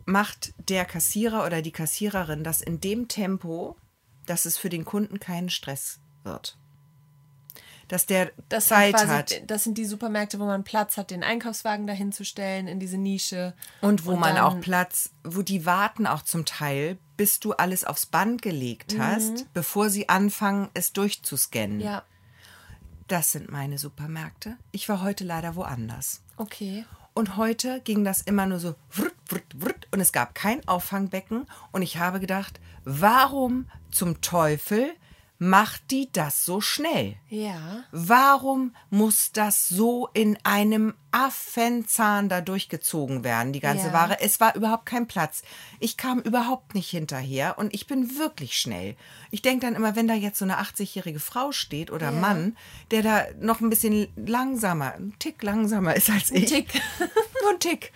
[0.05, 3.77] macht der Kassierer oder die Kassiererin das in dem Tempo,
[4.25, 6.57] dass es für den Kunden keinen Stress wird.
[7.93, 11.11] Dass der Das, sind Zeit quasi, hat das sind die Supermärkte, wo man Platz hat,
[11.11, 13.53] den Einkaufswagen dahin zu stellen, in diese Nische.
[13.81, 17.85] und wo man dann- auch Platz, wo die warten auch zum Teil, bis du alles
[17.85, 21.81] aufs Band gelegt hast, bevor sie anfangen, es durchzuscannen.
[21.81, 22.01] Ja,
[23.07, 24.57] Das sind meine Supermärkte.
[24.71, 26.21] Ich war heute leider woanders.
[26.37, 26.85] okay.
[27.15, 31.45] Und heute ging das immer nur so wrt, wrt, wrt, und es gab kein Auffangbecken.
[31.71, 34.91] Und ich habe gedacht, warum zum Teufel
[35.39, 37.15] macht die das so schnell?
[37.27, 37.83] Ja.
[37.91, 43.93] Warum muss das so in einem Affenzahn da durchgezogen werden, die ganze Ja.
[43.93, 44.21] Ware?
[44.21, 45.43] Es war überhaupt kein Platz.
[45.79, 48.95] Ich kam überhaupt nicht hinterher und ich bin wirklich schnell.
[49.31, 52.55] Ich denke dann immer, wenn da jetzt so eine 80-jährige Frau steht oder Mann,
[52.91, 56.45] der da noch ein bisschen langsamer, ein Tick langsamer ist als ich.
[56.45, 56.73] Tick.
[57.41, 57.91] Nur ein Tick.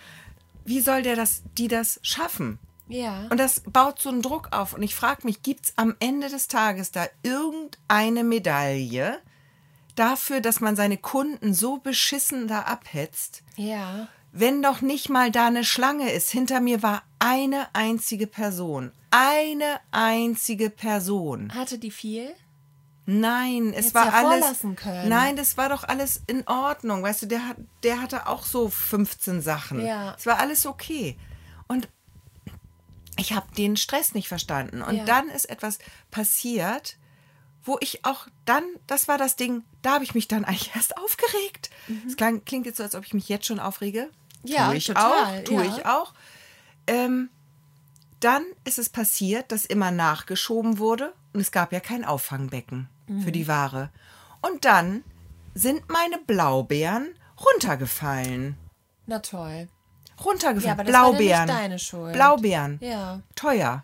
[0.64, 2.58] Wie soll der das, die das schaffen?
[2.88, 3.26] Ja.
[3.30, 4.74] Und das baut so einen Druck auf.
[4.74, 9.18] Und ich frage mich, gibt es am Ende des Tages da irgendeine Medaille
[9.94, 13.42] dafür, dass man seine Kunden so beschissen da abhetzt?
[13.56, 14.08] ja.
[14.30, 16.30] Wenn doch nicht mal da eine Schlange ist.
[16.30, 18.92] Hinter mir war eine einzige Person.
[19.10, 21.52] Eine einzige Person.
[21.54, 22.34] Hatte die viel?
[23.06, 24.60] Nein, es Hättest war ja alles.
[24.76, 25.08] können.
[25.08, 27.02] Nein, das war doch alles in Ordnung.
[27.02, 29.84] Weißt du, der, hat, der hatte auch so 15 Sachen.
[29.84, 30.14] Ja.
[30.18, 31.16] Es war alles okay.
[31.68, 31.88] Und
[33.18, 34.80] ich habe den Stress nicht verstanden.
[34.82, 35.04] Und Ja.
[35.04, 35.78] dann ist etwas
[36.10, 36.96] passiert,
[37.64, 40.96] wo ich auch dann, das war das Ding, da habe ich mich dann eigentlich erst
[40.96, 41.68] aufgeregt.
[42.06, 44.08] Es klang, klingt jetzt so, als ob ich mich jetzt schon aufrege.
[44.42, 44.48] Mhm.
[44.50, 45.76] Ja, tue ich total, auch, tue ja.
[45.76, 46.14] ich auch.
[46.86, 47.28] Ähm,
[48.20, 53.22] dann ist es passiert, dass immer nachgeschoben wurde und es gab ja kein Auffangbecken Mhm.
[53.22, 53.90] für die Ware.
[54.40, 55.02] Und dann
[55.54, 58.56] sind meine Blaubeeren runtergefallen.
[59.06, 59.68] Na toll.
[60.24, 60.64] Runtergefallen.
[60.66, 61.46] Ja, aber das war Blaubeeren.
[61.46, 62.12] nicht deine Schuld.
[62.12, 62.78] Blaubeeren.
[62.82, 63.20] Ja.
[63.34, 63.82] Teuer.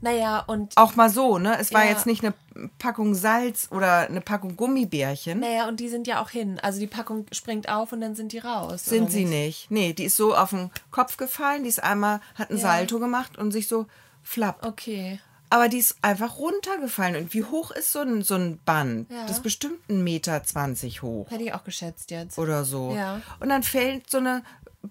[0.00, 1.58] Naja, und Auch mal so, ne?
[1.58, 1.90] Es war Ja.
[1.90, 2.32] jetzt nicht eine
[2.78, 5.40] Packung Salz oder eine Packung Gummibärchen.
[5.40, 6.60] naja, und die sind ja auch hin.
[6.62, 8.84] Also die Packung springt auf und dann sind die raus.
[8.84, 9.70] Sind sie nicht.
[9.72, 12.62] Nee, die ist so auf den Kopf gefallen, die ist einmal, hat ein Ja.
[12.62, 13.86] Salto gemacht und sich so
[14.22, 14.64] flapp.
[14.64, 15.18] Okay.
[15.50, 17.16] Aber die ist einfach runtergefallen.
[17.16, 19.10] Und wie hoch ist so ein, so ein Band?
[19.10, 19.22] Ja.
[19.22, 22.38] Das ist bestimmt ein Meter zwanzig hoch Hätte ich auch geschätzt jetzt.
[22.38, 22.94] oder so.
[22.94, 23.20] Ja.
[23.40, 24.42] Und dann fällt so eine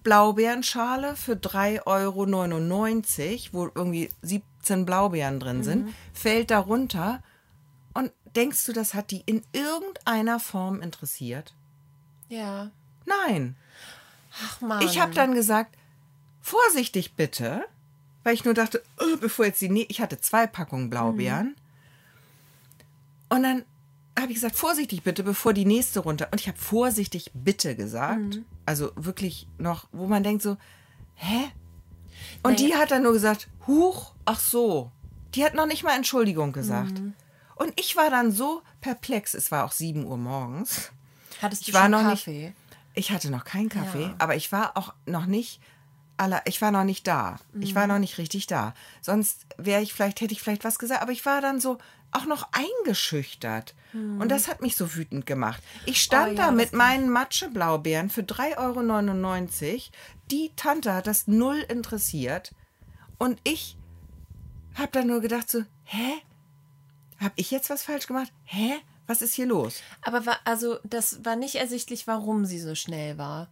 [0.03, 5.63] Blaubeerenschale für 3,99 Euro, wo irgendwie 17 Blaubeeren drin Mhm.
[5.63, 7.21] sind, fällt da runter.
[7.93, 11.53] Und denkst du, das hat die in irgendeiner Form interessiert?
[12.29, 12.69] Ja.
[13.05, 13.55] Nein.
[14.45, 14.81] Ach man.
[14.83, 15.75] Ich habe dann gesagt,
[16.41, 17.63] vorsichtig bitte,
[18.23, 21.55] weil ich nur dachte, oh, bevor jetzt die, nä- ich hatte zwei Packungen Blaubeeren.
[23.29, 23.63] Und dann
[24.21, 26.27] habe ich gesagt, vorsichtig bitte, bevor die nächste runter.
[26.31, 28.39] Und ich habe vorsichtig bitte gesagt.
[28.65, 30.57] Also wirklich noch, wo man denkt so,
[31.15, 31.51] hä?
[32.43, 34.91] Und die hat dann nur gesagt, huch, ach so.
[35.35, 37.01] Die hat noch nicht mal Entschuldigung gesagt.
[37.55, 40.91] Und ich war dann so perplex, es war auch 7 Uhr morgens.
[41.41, 42.31] Hattest Ich du war schon Kaffee?
[42.47, 42.53] nicht.
[42.93, 44.15] Ich hatte noch keinen Kaffee, Ja.
[44.17, 45.59] aber ich war auch noch nicht.
[46.19, 47.37] Aller, ich war noch nicht da.
[47.59, 47.75] Ich Mhm.
[47.75, 48.73] war noch nicht richtig da.
[49.01, 51.77] Sonst wäre ich vielleicht, hätte ich vielleicht was gesagt, aber ich war dann so
[52.11, 53.75] auch noch eingeschüchtert.
[53.93, 55.63] Und das hat mich so wütend gemacht.
[55.85, 56.33] Ich stand.
[56.33, 59.81] Oh ja, da mit meinen Matscheblaubeeren für 3,99 Euro.
[60.29, 62.53] Die Tante hat das null interessiert.
[63.17, 63.77] Und ich
[64.75, 66.13] habe dann nur gedacht so, hä?
[67.19, 68.31] Habe ich jetzt was falsch gemacht?
[68.43, 68.75] Hä?
[69.07, 69.81] Was ist hier los?
[70.01, 73.49] Aber war, also das war nicht ersichtlich, warum sie so schnell war.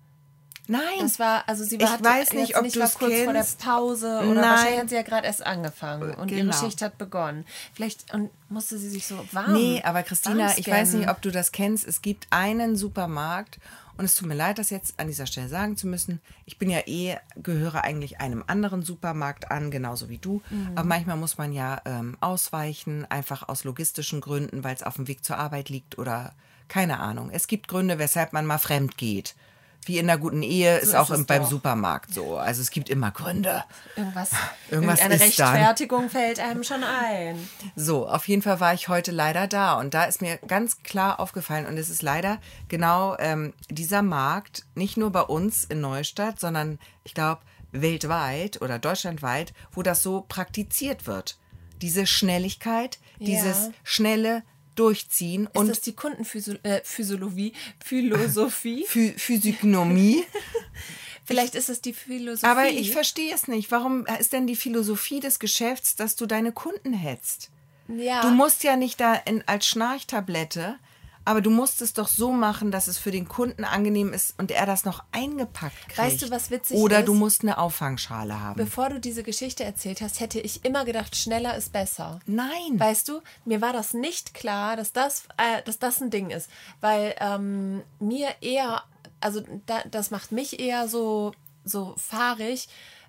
[0.68, 0.82] Nein.
[1.00, 3.42] Das war, also sie Ich war hat weiß nicht, ob nicht war kurz vor der
[3.44, 3.60] kennst.
[3.60, 4.44] Pause oder Nein.
[4.44, 6.56] wahrscheinlich hat sie ja gerade erst angefangen und ihre Genau.
[6.58, 7.46] Schicht hat begonnen.
[7.74, 9.54] Vielleicht und musste sie sich so warm.
[9.54, 11.88] Nee, aber Christina, ich weiß nicht, ob du das kennst.
[11.88, 13.60] Es gibt einen Supermarkt
[13.98, 16.20] und es tut mir leid, das jetzt an dieser Stelle sagen zu müssen.
[16.46, 20.42] Ich bin ja eh, gehöre eigentlich einem anderen Supermarkt an, genauso wie du.
[20.50, 20.72] Mhm.
[20.76, 25.08] Aber manchmal muss man ja ähm, ausweichen, einfach aus logistischen Gründen, weil es auf dem
[25.08, 26.34] Weg zur Arbeit liegt oder
[26.68, 27.30] keine Ahnung.
[27.32, 29.36] Es gibt Gründe, weshalb man mal fremd geht.
[29.86, 31.50] Wie in einer guten Ehe ist ist auch im, beim doch.
[31.50, 32.38] Supermarkt so.
[32.38, 33.64] Also es gibt immer Gründe.
[33.96, 34.32] irgendwas,
[34.72, 35.12] Irgendwas dann.
[35.12, 37.38] Rechtfertigung fällt einem schon ein.
[37.76, 41.20] So, auf jeden Fall war ich heute leider da und da ist mir ganz klar
[41.20, 46.40] aufgefallen und es ist leider genau ähm, dieser Markt, nicht nur bei uns in Neustadt,
[46.40, 51.38] sondern ich glaube weltweit oder deutschlandweit, wo das so praktiziert wird.
[51.82, 54.44] Diese Schnelligkeit, dieses schnelle
[54.76, 55.68] Durchziehen und.
[55.68, 57.54] Ist das die Kundenphysiologie?
[57.84, 58.86] Philosophie?
[59.18, 60.24] Physiognomie?
[61.26, 62.46] Vielleicht ist es die Philosophie.
[62.46, 63.72] Aber ich verstehe es nicht.
[63.72, 67.50] Warum ist denn die Philosophie des Geschäfts, dass du deine Kunden hetzt?
[67.88, 68.22] Ja.
[68.22, 70.78] Du musst ja nicht da in, als Schnarchtablette,
[71.26, 74.52] aber du musst es doch so machen, dass es für den Kunden angenehm ist und
[74.52, 75.98] er das noch eingepackt kriegt.
[75.98, 77.04] Weißt du, was witzig Oder ist?
[77.04, 78.58] Oder du musst eine Auffangschale haben.
[78.58, 82.20] Bevor du diese Geschichte erzählt hast, hätte ich immer gedacht, schneller ist besser.
[82.26, 82.80] Nein.
[82.80, 86.50] Weißt du, mir war das nicht klar, dass das, äh, dass das ein Ding ist.
[86.80, 88.84] Weil ähm, mir eher
[89.26, 91.34] also da, das macht mich eher so,
[91.64, 92.68] so fahrig,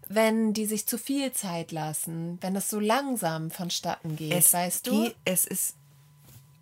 [0.09, 4.87] wenn die sich zu viel Zeit lassen, wenn das so langsam vonstatten geht, es weißt
[4.87, 5.11] du?
[5.25, 5.75] es ist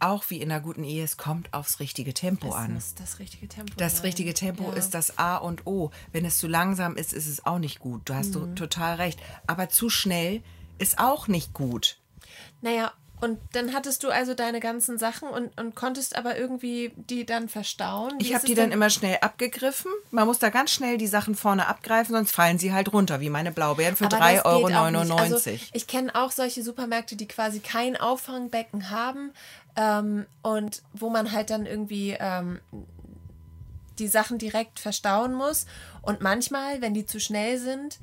[0.05, 2.75] auch wie in einer guten Ehe, es kommt aufs richtige Tempo es an.
[2.75, 4.03] Muss das richtige Tempo Das sein.
[4.07, 4.77] richtige Tempo ja.
[4.77, 5.90] ist das A und O.
[6.12, 8.03] Wenn es zu langsam ist, ist es auch nicht gut.
[8.05, 8.55] Du hast mhm.
[8.55, 9.19] total recht.
[9.47, 10.43] Aber zu schnell
[10.79, 11.99] ist auch nicht gut.
[12.61, 17.25] Naja, und dann hattest du also deine ganzen Sachen und, und konntest aber irgendwie die
[17.25, 18.12] dann verstauen.
[18.19, 19.90] Wie ich habe die dann immer schnell abgegriffen.
[20.11, 23.31] Man muss da ganz schnell die Sachen vorne abgreifen, sonst fallen sie halt runter, wie
[23.31, 25.14] meine Blaubeeren für 3,99 Euro.
[25.14, 29.33] Also ich kenne auch solche Supermärkte, die quasi kein Auffangbecken haben
[29.77, 32.61] ähm, und wo man halt dann irgendwie ähm,
[33.99, 35.67] die Sachen direkt verstauen muss.
[36.03, 37.99] Und manchmal, wenn die zu schnell sind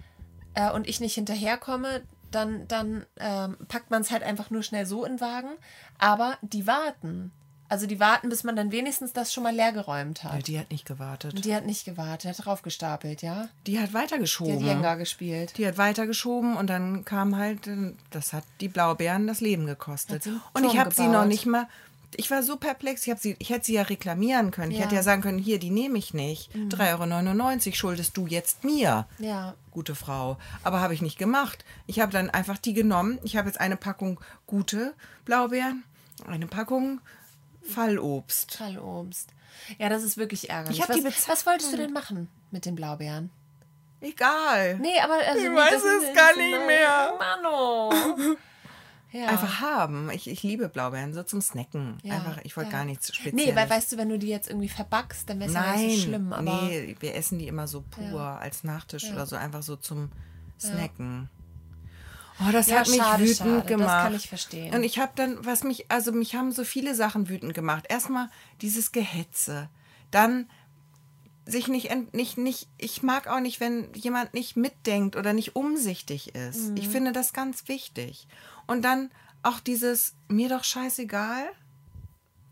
[0.54, 4.86] äh, und ich nicht hinterherkomme, dann, dann ähm, packt man es halt einfach nur schnell
[4.86, 5.52] so in den Wagen.
[5.98, 7.32] Aber die warten.
[7.72, 10.34] Also die warten, bis man dann wenigstens das schon mal leergeräumt hat.
[10.34, 11.46] Ja, die hat nicht gewartet.
[11.46, 13.48] Die hat nicht gewartet, hat draufgestapelt, ja?
[13.66, 14.60] Die hat weitergeschoben.
[14.60, 15.58] Die hat Jenga gespielt.
[15.58, 17.70] Die hat weitergeschoben und dann kam halt,
[18.10, 20.28] das hat die Blaubeeren das Leben gekostet.
[20.54, 21.70] Und ich habe sie noch nicht mal,
[22.18, 24.72] ich war so perplex, ich, sie, ich hätte sie ja reklamieren können.
[24.72, 24.78] Ja.
[24.78, 26.54] Ich hätte ja sagen können, hier, die nehme ich nicht.
[26.54, 26.68] Mhm.
[26.68, 29.08] 3,99 Euro schuldest du jetzt mir.
[29.18, 29.56] Ja.
[29.72, 30.38] Gute Frau.
[30.66, 31.64] Aber habe ich nicht gemacht.
[31.88, 33.18] Ich habe dann einfach die genommen.
[33.24, 35.86] Ich habe jetzt eine Packung gute Blaubeeren,
[36.28, 37.00] eine Packung
[37.62, 38.58] Fallobst.
[38.58, 39.30] Fallobst.
[39.78, 40.80] Ja, das ist wirklich ärgerlich.
[40.80, 43.30] Ich was, die was wolltest du denn machen mit den Blaubeeren?
[44.02, 44.80] Egal.
[44.80, 47.13] Nee, aber also, ich nee, weiß es gar nicht mehr.
[47.17, 47.93] Mano.
[49.13, 49.28] Ja.
[49.28, 50.10] Einfach haben.
[50.12, 51.97] Ich, ich liebe Blaubeeren, so zum Snacken.
[52.02, 52.78] Ja, Einfach, ich wollte ja.
[52.78, 53.45] gar nichts Spezielles.
[53.45, 55.97] Nee, weil weißt du, wenn du die jetzt irgendwie verbackst, dann wäre es ja nicht
[55.97, 56.32] so schlimm.
[56.32, 60.12] Aber nee, wir essen die immer so pur als Nachtisch oder so, einfach so zum
[60.58, 61.30] Snacken.
[62.39, 63.65] Oh, das hat mich schade, wütend schade.
[63.67, 63.89] gemacht.
[63.89, 64.74] Das kann ich verstehen.
[64.74, 67.86] Und ich habe dann, was mich, also mich haben so viele Sachen wütend gemacht.
[67.89, 68.30] Erstmal
[68.62, 69.70] dieses Gehetze.
[70.12, 70.50] Dann
[71.46, 76.36] sich nicht, nicht, nicht, ich mag auch nicht, wenn jemand nicht mitdenkt oder nicht umsichtig
[76.36, 76.70] ist.
[76.70, 76.78] Mhm.
[76.78, 78.28] Ich finde das ganz wichtig.
[78.67, 79.12] Und dann
[79.44, 81.46] auch dieses, mir doch scheißegal.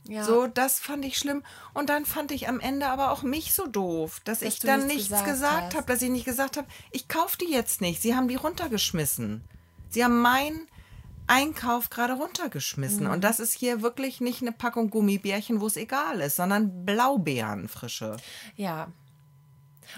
[0.08, 0.24] Ja.
[0.24, 1.44] So, das fand ich schlimm.
[1.74, 4.88] Und dann fand ich am Ende aber auch mich so doof, dass, dass ich dann
[4.88, 8.02] nichts, nichts gesagt, gesagt habe, dass ich nicht gesagt habe, ich kaufe die jetzt nicht.
[8.02, 9.44] Sie haben die runtergeschmissen.
[9.90, 10.68] Sie haben meinen
[11.28, 13.06] Einkauf gerade runtergeschmissen.
[13.06, 13.12] Mhm.
[13.12, 17.68] Und das ist hier wirklich nicht eine Packung Gummibärchen, wo es egal ist, sondern Blaubeeren
[17.68, 18.18] frische.
[18.56, 18.92] Ja.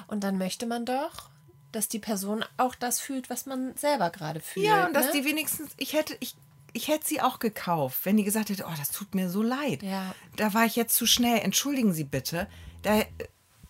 [0.08, 1.30] Und dann möchte man doch,
[1.72, 4.66] dass die Person auch das fühlt, was man selber gerade fühlt.
[4.66, 5.00] Ja, und ne?
[5.00, 6.36] dass die wenigstens, ich hätte, ich,
[6.74, 9.84] ich hätte sie auch gekauft, wenn die gesagt hätte, oh, das tut mir so leid.
[9.84, 10.14] Ja.
[10.36, 12.48] Da war ich jetzt zu schnell, entschuldigen Sie bitte.
[12.82, 13.02] Da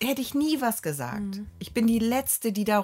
[0.02, 1.36] hätte ich nie was gesagt.
[1.36, 1.48] Mhm.
[1.60, 2.80] Ich bin die Letzte, die da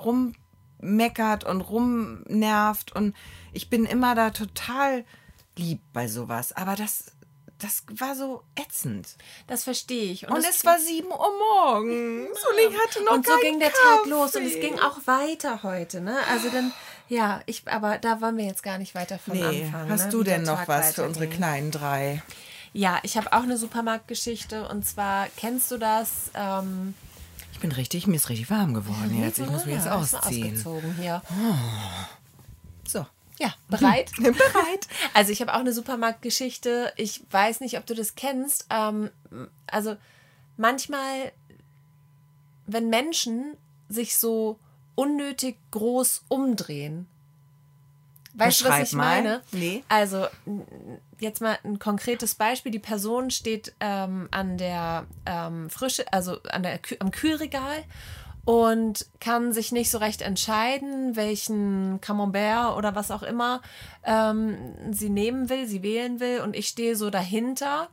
[0.82, 3.16] rummeckert und rumnervt und
[3.54, 5.06] ich bin immer da total
[5.58, 6.54] lieb bei sowas.
[6.54, 7.12] Aber das
[7.60, 9.16] das war so ätzend.
[9.48, 10.28] Das verstehe ich.
[10.28, 13.70] Und, und es war 7 Uhr morgens und ich hatte noch Und so ging der
[13.70, 13.98] Kaffee.
[13.98, 16.18] Tag los und es ging auch weiter heute, ne?
[16.30, 16.72] Also dann,
[17.08, 19.64] ja, ich, aber da wollen wir jetzt gar nicht weiter von nee.
[19.64, 19.90] anfangen.
[19.90, 20.12] Hast ne?
[20.12, 22.22] du denn noch was für unsere kleinen drei?
[22.74, 26.30] Ja, ich habe auch eine Supermarktgeschichte und zwar kennst du das?
[26.36, 26.94] Ähm,
[27.58, 29.40] ich bin richtig, mir ist richtig warm geworden jetzt.
[29.40, 30.54] Ich muss mich jetzt ausziehen.
[30.54, 31.24] Ausgezogen hier.
[31.32, 31.56] Oh.
[32.88, 33.04] So.
[33.40, 34.12] Ja, bereit?
[34.18, 34.88] bereit.
[35.16, 36.94] Also ich habe auch eine Supermarktgeschichte.
[36.98, 38.68] Ich weiß nicht, ob du das kennst.
[38.70, 39.10] Ähm,
[39.66, 39.98] also
[40.56, 41.32] manchmal,
[42.68, 43.58] wenn Menschen
[43.90, 44.60] sich so
[44.94, 47.08] unnötig groß umdrehen.
[48.36, 49.24] Weißt du, was ich mal.
[49.24, 49.42] meine?
[49.52, 49.84] Nee.
[49.90, 50.28] Also,
[51.20, 52.72] jetzt mal ein konkretes Beispiel.
[52.72, 57.84] Die Person steht ähm, an der ähm, Frische, also an der, am Kühlregal
[58.48, 63.62] und kann sich nicht so recht entscheiden, welchen Camembert oder was auch immer
[64.06, 64.58] ähm,
[64.92, 66.40] sie nehmen will, sie wählen will.
[66.40, 67.90] Und ich stehe so dahinter.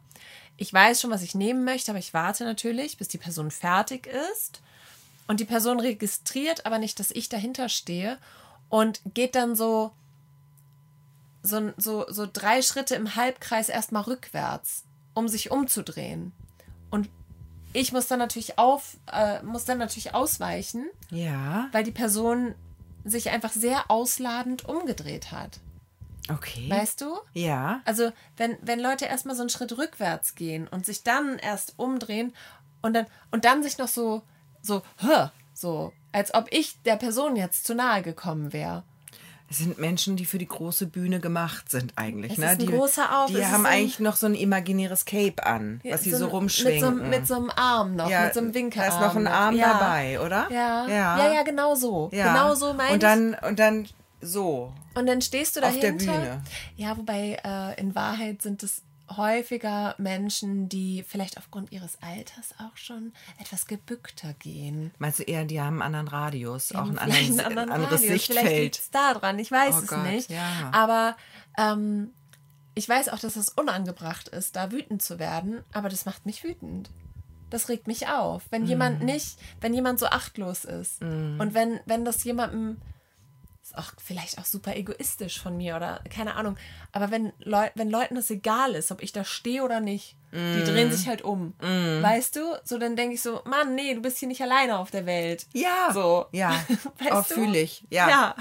[0.56, 4.06] Ich weiß schon, was ich nehmen möchte, aber ich warte natürlich, bis die Person fertig
[4.06, 4.60] ist.
[5.26, 8.18] Und die Person registriert aber nicht, dass ich dahinter stehe
[8.68, 9.90] und geht dann so,
[11.44, 16.32] so, so, so drei Schritte im Halbkreis erstmal rückwärts, um sich umzudrehen.
[16.90, 17.10] Und
[17.74, 20.88] ich muss dann natürlich auf, äh, muss dann natürlich ausweichen.
[21.10, 21.68] Ja.
[21.72, 22.54] Weil die Person
[23.04, 25.60] sich einfach sehr ausladend umgedreht hat.
[26.30, 26.70] Okay.
[26.70, 27.18] Weißt du?
[27.34, 27.82] ja.
[27.84, 32.34] Also, wenn, wenn Leute erstmal so einen Schritt rückwärts gehen und sich dann erst umdrehen
[32.80, 34.22] und dann, und dann sich noch so,
[34.62, 34.80] so,
[35.52, 38.84] so, als ob ich der Person jetzt zu nahe gekommen wäre.
[39.50, 42.32] Es sind Menschen, die für die große Bühne gemacht sind eigentlich.
[42.32, 42.46] Es ne?
[42.46, 45.44] ist ein die, großer Auf- Die es haben so eigentlich noch so ein imaginäres Cape
[45.44, 46.96] an, was sie so, ein- rumschwingen.
[46.96, 48.88] Mit so, mit so einem Arm noch, mit so einem Winkelarm.
[48.90, 49.72] Da ist noch ein Arm ja.
[49.74, 50.48] dabei, oder?
[50.50, 50.86] Ja.
[50.88, 51.18] ja.
[51.18, 52.08] ja, ja, genau so.
[52.12, 52.32] Ja.
[52.32, 53.86] Genau so meine und dann Und dann
[54.20, 54.72] so.
[54.94, 56.12] Und dann stehst du auf der dahinter.
[56.12, 56.42] Bühne.
[56.76, 58.82] Ja, wobei äh, in Wahrheit sind es
[59.16, 64.92] häufiger Menschen, die vielleicht aufgrund ihres Alters auch schon etwas gebückter gehen.
[64.98, 68.02] Meinst du eher, die haben einen anderen Radius, auch ein Vielleicht anderes, einen anderen anderes
[68.02, 68.24] Radius.
[68.24, 68.62] Vielleicht Sichtfeld?
[68.64, 70.30] liegt es da dran, ich weiß Oh es Gott, nicht.
[70.30, 70.70] ja.
[70.72, 71.16] Aber
[71.58, 72.10] ähm,
[72.74, 76.42] ich weiß auch, dass es unangebracht ist, da wütend zu werden, aber das macht mich
[76.42, 76.90] wütend.
[77.50, 78.42] Das regt mich auf.
[78.50, 79.06] Wenn jemand Mhm.
[79.06, 82.78] nicht, wenn jemand so achtlos ist und wenn, wenn das jemandem,
[83.74, 86.56] ist auch vielleicht auch super egoistisch von mir oder keine Ahnung,
[86.92, 90.38] aber wenn, Leu wenn Leuten das egal ist, ob ich da stehe oder nicht, die
[90.38, 90.64] Mhm.
[90.64, 91.54] drehen sich halt um.
[91.60, 92.40] Weißt du?
[92.64, 95.46] So, dann denke ich so, Mann, nee, du bist hier nicht alleine auf der Welt.
[95.52, 95.90] Ja.
[95.92, 96.26] So.
[96.32, 96.50] Ja.
[96.98, 97.34] Weißt du?
[97.34, 97.84] fühle ich.
[97.90, 98.08] Ja.
[98.08, 98.34] Ja.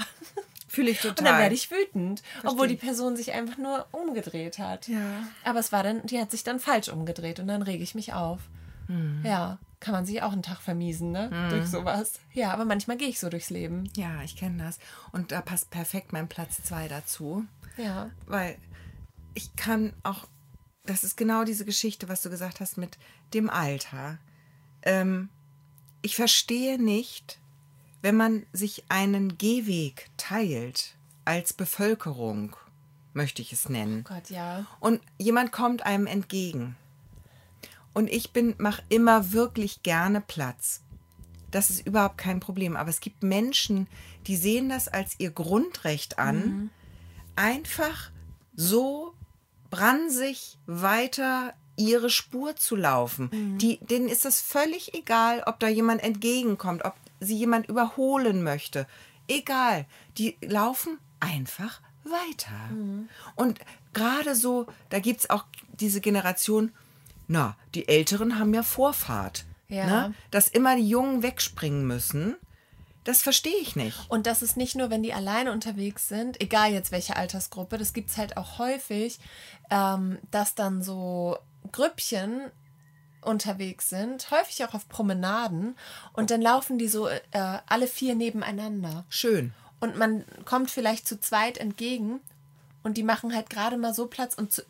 [0.66, 1.18] Fühle ich total.
[1.18, 4.88] Und dann werde ich wütend, obwohl die Person sich einfach nur umgedreht hat.
[4.88, 4.98] Ja.
[5.44, 8.12] Aber es war dann, die hat sich dann falsch umgedreht und dann rege ich mich
[8.12, 8.40] auf.
[8.88, 9.22] Hm.
[9.24, 11.28] Ja, kann man sich auch einen Tag vermiesen, ne?
[11.50, 12.14] Durch sowas.
[12.32, 13.90] Ja, aber manchmal gehe ich so durchs Leben.
[13.96, 14.78] Ja, ich kenne das.
[15.12, 17.44] Und da passt perfekt mein Platz 2 dazu.
[17.76, 18.10] Ja.
[18.24, 18.56] Weil
[19.34, 20.26] ich kann auch,
[20.86, 22.96] das ist genau diese Geschichte, was du gesagt hast mit
[23.34, 24.16] dem Alter.
[24.84, 25.28] Ähm,
[26.00, 27.38] ich verstehe nicht,
[28.00, 30.94] wenn man sich einen Gehweg teilt
[31.26, 32.56] als Bevölkerung,
[33.12, 34.04] möchte ich es nennen.
[34.04, 34.64] Gott, ja.
[34.80, 36.74] Und jemand kommt einem entgegen.
[37.94, 40.82] Und ich bin, mache immer wirklich gerne Platz.
[41.50, 42.76] Das ist überhaupt kein Problem.
[42.76, 43.86] Aber es gibt Menschen,
[44.26, 46.70] die sehen das als ihr Grundrecht an,
[47.36, 48.10] einfach
[48.56, 49.14] so
[49.70, 53.30] bransig weiter ihre Spur zu laufen.
[53.58, 58.86] Die, denen ist es völlig egal, ob da jemand entgegenkommt, ob sie jemand überholen möchte.
[59.28, 59.86] Egal.
[60.18, 62.52] Die laufen einfach weiter.
[63.34, 63.60] Und
[63.92, 65.44] gerade so, da gibt es auch
[65.80, 66.72] diese Generation,
[67.26, 69.44] na, die Älteren haben ja Vorfahrt.
[69.68, 69.86] Ja.
[69.86, 70.14] Ne?
[70.30, 72.36] Dass immer die Jungen wegspringen müssen,
[73.04, 73.98] das verstehe ich nicht.
[74.08, 77.92] Und das ist nicht nur, wenn die alleine unterwegs sind, egal jetzt welche Altersgruppe, das
[77.92, 79.18] gibt es halt auch häufig,
[79.70, 81.36] ähm, dass dann so
[81.70, 82.50] Grüppchen
[83.20, 85.76] unterwegs sind, häufig auch auf Promenaden
[86.12, 87.20] und dann laufen die so äh,
[87.66, 89.04] alle vier nebeneinander.
[89.08, 89.52] Schön.
[89.80, 92.20] Und man kommt vielleicht zu zweit entgegen
[92.82, 94.62] und die machen halt gerade mal so Platz und zu,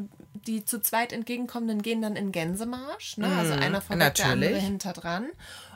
[0.47, 3.27] die zu zweit entgegenkommenden gehen dann in Gänsemarsch, ne?
[3.37, 4.65] also einer vorweg, der andere natürlich.
[4.65, 5.27] hinter dran.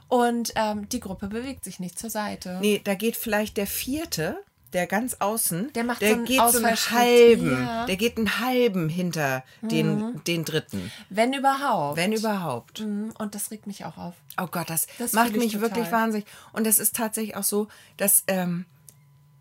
[0.08, 2.58] Und ähm, die Gruppe bewegt sich nicht zur Seite.
[2.60, 4.38] Nee, da geht vielleicht der vierte,
[4.72, 7.82] der ganz außen, Der macht der so einen geht so einen halben, Ja.
[7.82, 7.86] Mhm.
[7.86, 11.96] der geht einen halben hinter den, den dritten, Wenn überhaupt.
[11.96, 12.80] wenn überhaupt.
[12.80, 14.14] Mhm, Und das regt mich auch auf.
[14.40, 15.70] Oh Gott, das, Das macht mich total.
[15.70, 16.26] wirklich wahnsinnig.
[16.52, 18.64] Und das ist tatsächlich auch so, dass ähm,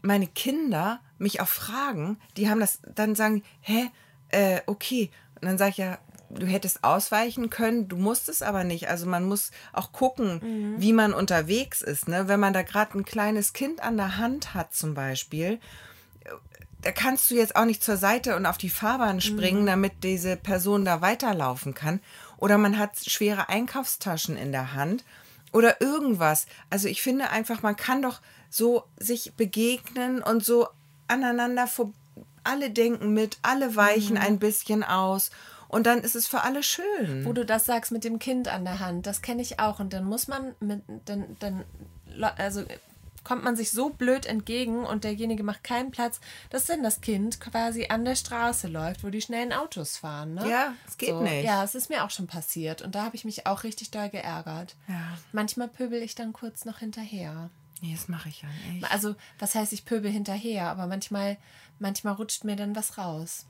[0.01, 3.89] meine Kinder mich auch fragen, die haben das, dann sagen, hä,
[4.29, 5.09] äh, okay.
[5.35, 5.97] Und dann sage ich ja,
[6.29, 8.89] du hättest ausweichen können, du musstest aber nicht.
[8.89, 10.81] Also man muss auch gucken, Mhm.
[10.81, 12.07] wie man unterwegs ist.
[12.07, 12.27] Ne?
[12.27, 15.59] Wenn man da gerade ein kleines Kind an der Hand hat zum Beispiel,
[16.81, 20.35] da kannst du jetzt auch nicht zur Seite und auf die Fahrbahn springen, damit diese
[20.37, 21.99] Person da weiterlaufen kann.
[22.37, 25.03] Oder man hat schwere Einkaufstaschen in der Hand
[25.53, 26.45] oder irgendwas.
[26.69, 30.67] Also ich finde einfach, man kann doch so sich begegnen und so
[31.07, 31.91] aneinander vor.
[32.47, 35.31] Alle denken mit, alle weichen ein bisschen aus
[35.67, 37.25] und dann ist es für alle schön.
[37.25, 39.79] Wo du das sagst mit dem Kind an der Hand, das kenne ich auch.
[39.79, 41.65] Und dann muss man mit, dann, dann,
[42.37, 42.63] also
[43.27, 47.41] kommt man sich so blöd entgegen und derjenige macht keinen Platz, dass dann das Kind
[47.41, 50.35] quasi an der Straße läuft, wo die schnellen Autos fahren.
[50.35, 50.49] Ne?
[50.49, 51.43] Ja, es geht nicht.
[51.43, 54.07] Ja, es ist mir auch schon passiert und da habe ich mich auch richtig doll
[54.07, 54.75] geärgert.
[54.87, 55.17] Ja.
[55.33, 57.49] Manchmal pöbel ich dann kurz noch hinterher.
[57.81, 58.89] Nee, das mache ich ja nicht.
[58.91, 61.37] Also, was heißt, ich pöbel hinterher, aber manchmal,
[61.79, 63.45] manchmal rutscht mir dann was raus.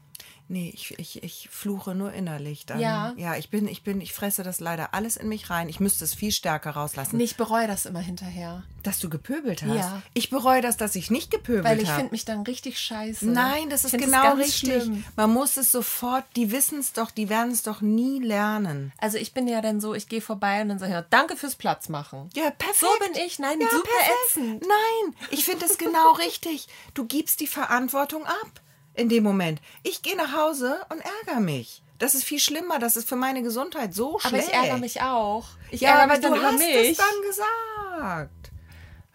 [0.49, 2.79] Nee, ich, ich, ich fluche nur innerlich dann.
[2.79, 3.13] Ja.
[3.17, 5.67] Ja, ich bin, ich bin, ich fresse das leider alles in mich rein.
[5.67, 7.17] Ich müsste es viel stärker rauslassen.
[7.17, 8.63] Nee, ich bereue das immer hinterher.
[8.81, 9.75] Dass du gepöbelt hast.
[9.75, 10.01] Ja.
[10.13, 11.97] Ich bereue das, dass ich nicht gepöbelt Weil ich habe.
[11.99, 13.27] finde mich dann richtig scheiße.
[13.29, 14.59] Nein, das Ich ist genau richtig.
[14.83, 15.03] schlimm.
[15.17, 18.93] Man muss es sofort, die wissen es doch, die werden es doch nie lernen.
[18.99, 21.35] Also ich bin ja dann so, ich gehe vorbei und dann sage ich, ja, danke
[21.35, 22.29] fürs Platz machen.
[22.35, 22.79] Ja, perfekt.
[22.79, 23.37] So bin ich.
[23.37, 24.17] Nein, ja, super perfekt.
[24.29, 24.61] ätzend.
[24.61, 26.69] Nein, ich finde das genau richtig.
[26.93, 28.61] Du gibst die Verantwortung ab
[28.97, 29.61] in dem Moment.
[29.83, 31.81] Ich gehe nach Hause und ärgere mich.
[31.99, 32.79] Das ist viel schlimmer.
[32.79, 34.49] Das ist für meine Gesundheit so Aber schlecht.
[34.49, 35.45] ich ärgere mich auch.
[35.71, 36.75] Ich Ja, ärgere aber mich dann du hast mich.
[36.91, 38.51] es dann gesagt.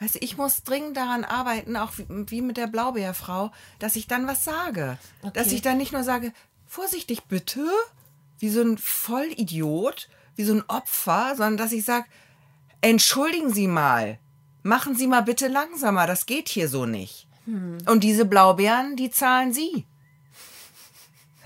[0.01, 4.09] Weißt du, ich muss dringend daran arbeiten, auch wie, wie mit der Blaubeerfrau, dass ich
[4.09, 4.99] dann was sage.
[5.35, 5.55] Dass Okay.
[5.57, 6.33] ich dann nicht nur sage,
[6.67, 7.65] vorsichtig bitte,
[8.41, 12.07] wie so ein Vollidiot, wie so ein Opfer, sondern dass ich sage,
[12.81, 14.19] entschuldigen Sie mal,
[14.65, 17.29] machen Sie mal bitte langsamer, das geht hier so nicht.
[17.47, 19.85] Und diese Blaubeeren, die zahlen Sie.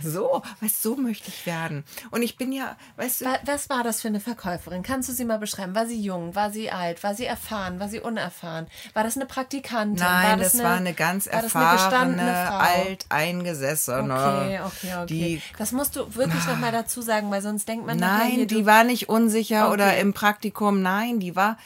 [0.02, 1.82] So, weißt du, so möchte ich werden.
[2.10, 4.82] Und ich bin ja, weißt du, Wa- Was war das für eine Verkäuferin?
[4.82, 5.74] Kannst du sie mal beschreiben?
[5.74, 6.34] War sie jung?
[6.34, 7.02] War sie alt?
[7.02, 7.80] War sie erfahren?
[7.80, 8.66] War sie unerfahren?
[8.92, 10.04] War das eine Praktikantin?
[10.04, 12.58] Nein, war das, war eine ganz war das eine erfahrene, gestandene Frau?
[12.58, 14.14] alteingesessene.
[14.14, 15.06] Okay, okay, okay.
[15.06, 18.32] Die, das musst du wirklich noch mal dazu sagen, weil sonst denkt man nachher nein,
[18.32, 19.72] hier, die war nicht unsicher Okay.
[19.72, 20.82] oder im Praktikum.
[20.82, 21.56] Nein, die war,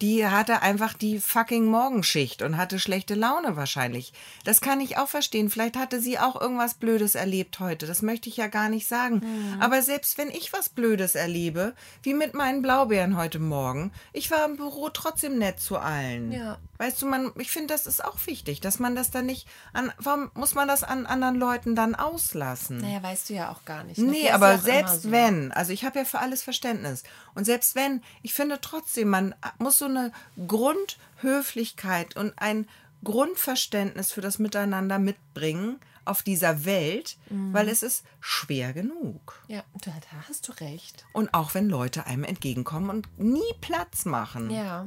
[0.00, 4.12] die hatte einfach die fucking Morgenschicht und hatte schlechte Laune wahrscheinlich.
[4.44, 5.50] Das kann ich auch verstehen.
[5.50, 7.86] Vielleicht hatte sie auch irgendwas Blödes erlebt heute.
[7.86, 9.22] Das möchte ich ja gar nicht sagen.
[9.22, 9.60] Hm.
[9.60, 14.44] Aber selbst wenn ich was Blödes erlebe, wie mit meinen Blaubeeren heute Morgen, ich war
[14.44, 16.30] im Büro trotzdem nett zu allen.
[16.32, 16.58] Ja.
[16.78, 19.92] Weißt du, man, ich finde, das ist auch wichtig, dass man das dann nicht an,
[19.98, 22.78] warum muss man das an anderen Leuten dann auslassen?
[22.78, 23.98] naja, weißt du ja auch gar nicht.
[23.98, 24.10] ne?
[24.10, 25.10] Nee, aber selbst so.
[25.10, 27.02] wenn, also ich habe ja für alles Verständnis.
[27.38, 30.10] Und selbst wenn, ich finde trotzdem, man muss so eine
[30.48, 32.66] Grundhöflichkeit und ein
[33.04, 37.52] Grundverständnis für das Miteinander mitbringen auf dieser Welt, Mhm.
[37.52, 39.40] weil es ist schwer genug.
[39.46, 41.06] Ja, da, da hast du recht.
[41.12, 44.50] Und auch wenn Leute einem entgegenkommen und nie Platz machen.
[44.50, 44.86] Ja.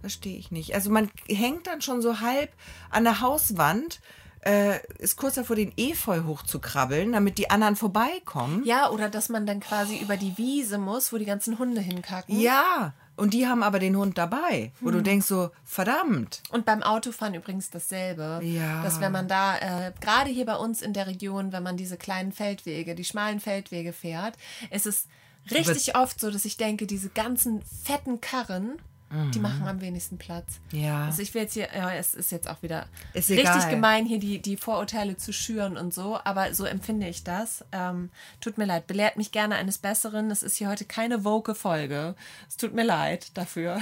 [0.00, 0.74] Verstehe ich nicht.
[0.74, 2.52] Also man hängt dann schon so halb
[2.90, 4.00] an der Hauswand,
[4.46, 8.64] äh, ist kurz davor, den Efeu hochzukrabbeln, damit die anderen vorbeikommen.
[8.64, 12.38] Ja, oder dass man dann quasi über die Wiese muss, wo die ganzen Hunde hinkacken.
[12.38, 16.42] Ja, und die haben aber den Hund dabei, wo du denkst so, verdammt.
[16.50, 18.40] Und beim Autofahren übrigens dasselbe.
[18.44, 18.82] Ja.
[18.82, 21.96] Dass wenn man da, äh, gerade hier bei uns in der Region, wenn man diese
[21.96, 24.36] kleinen Feldwege, die schmalen Feldwege fährt,
[24.70, 25.06] ist es
[25.50, 28.76] richtig oft so, dass ich denke, diese ganzen fetten Karren,
[29.32, 30.58] die machen am wenigsten Platz.
[30.72, 30.80] Mhm.
[30.80, 31.06] Ja.
[31.06, 33.70] Also ich will jetzt hier, ja, es ist jetzt auch wieder Ist richtig egal.
[33.70, 37.64] gemein, hier die, die Vorurteile zu schüren und so, aber so empfinde ich das.
[37.70, 40.30] Ähm, tut mir leid, belehrt mich gerne eines Besseren.
[40.32, 42.16] Es ist hier heute keine woke Folge.
[42.48, 43.78] Es tut mir leid dafür.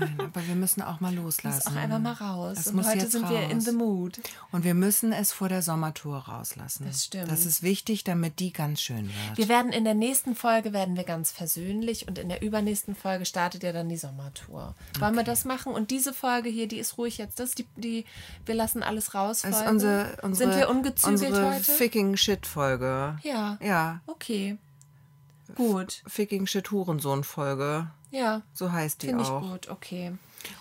[0.00, 1.72] Nein, aber wir müssen auch mal loslassen.
[1.72, 2.56] auch einfach mal raus.
[2.56, 3.64] Das und heute sind wir in raus.
[3.64, 4.20] the mood.
[4.52, 6.86] Und wir müssen es vor der Sommertour rauslassen.
[6.86, 7.30] Das stimmt.
[7.30, 9.38] Das ist wichtig, damit die ganz schön wird.
[9.38, 13.24] Wir werden in der nächsten Folge werden wir ganz versöhnlich und in der übernächsten Folge
[13.24, 14.67] startet ja dann die Sommertour.
[14.98, 15.72] Wollen wir das machen?
[15.72, 17.38] Und diese Folge hier, die ist ruhig jetzt.
[17.40, 18.04] Das die, die
[18.46, 19.42] wir lassen alles raus.
[19.42, 19.68] Folge.
[19.68, 21.64] unsere, unsere, Sind wir ungezügelt unsere heute?
[21.64, 23.18] Ficking Shit-Folge.
[23.22, 23.58] ja.
[23.60, 24.58] Ja, Okay.
[25.54, 26.02] Gut.
[26.06, 27.88] Ficking Shit-Hurensohn-Folge.
[28.10, 28.42] Ja.
[28.54, 29.40] So heißt die Finde ich auch.
[29.40, 29.68] gut.
[29.68, 30.12] Okay.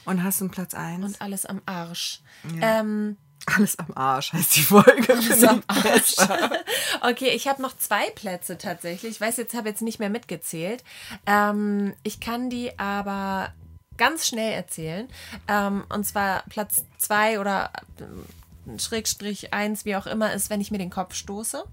[0.05, 1.03] Und hast du einen Platz 1?
[1.03, 2.21] Und alles am Arsch.
[2.61, 5.13] Ähm, Alles am Arsch heißt die Folge.
[5.13, 6.15] alles am Arsch.
[7.01, 9.11] okay, ich habe noch zwei Plätze tatsächlich.
[9.11, 10.83] Ich weiß jetzt, habe jetzt nicht mehr mitgezählt.
[11.25, 13.53] Ähm, ich kann die aber
[13.97, 15.07] ganz schnell erzählen.
[15.47, 20.71] Ähm, und zwar Platz zwei oder äh, Schrägstrich eins, wie auch immer, ist, wenn ich
[20.71, 21.63] mir den Kopf stoße.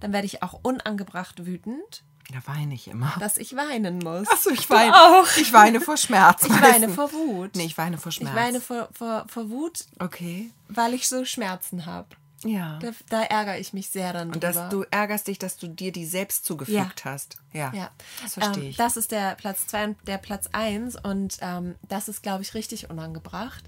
[0.00, 2.02] Dann werde ich auch unangebracht wütend,
[2.32, 3.14] Da weine ich immer.
[3.20, 4.28] dass ich weinen muss.
[4.28, 4.94] Achso, ich weine.
[4.94, 5.26] auch.
[5.36, 6.42] Ich weine vor Schmerz.
[6.44, 7.54] Ich weine vor Wut.
[7.54, 8.30] Nee, ich weine vor Schmerz.
[8.32, 10.50] Ich weine vor, vor, vor Wut, Okay.
[10.68, 12.08] weil ich so Schmerzen habe.
[12.44, 12.78] Ja.
[12.80, 14.52] Da, da ärgere ich mich sehr dann Und drüber.
[14.52, 17.10] dass du ärgerst dich, dass du dir die selbst zugefügt Ja.
[17.12, 17.36] hast.
[17.52, 17.72] Ja.
[17.74, 17.90] Ja,
[18.22, 18.76] Das verstehe ähm, ich.
[18.76, 22.54] Das ist der Platz 2 und der Platz 1 und ähm, das ist, glaube ich,
[22.54, 23.64] richtig unangebracht,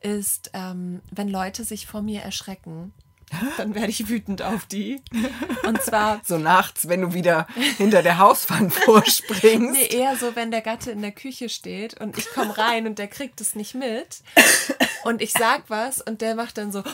[0.00, 2.92] ist, ähm, wenn Leute sich vor mir erschrecken,
[3.56, 5.02] dann werde ich wütend auf die.
[5.66, 7.48] Und zwar so nachts, wenn du wieder
[7.78, 9.72] hinter der Hauswand vorspringst.
[9.72, 12.98] nee, eher so, wenn der Gatte in der Küche steht und ich komme rein und
[13.00, 14.22] der kriegt es nicht mit
[15.04, 16.84] und ich sag was und der macht dann so!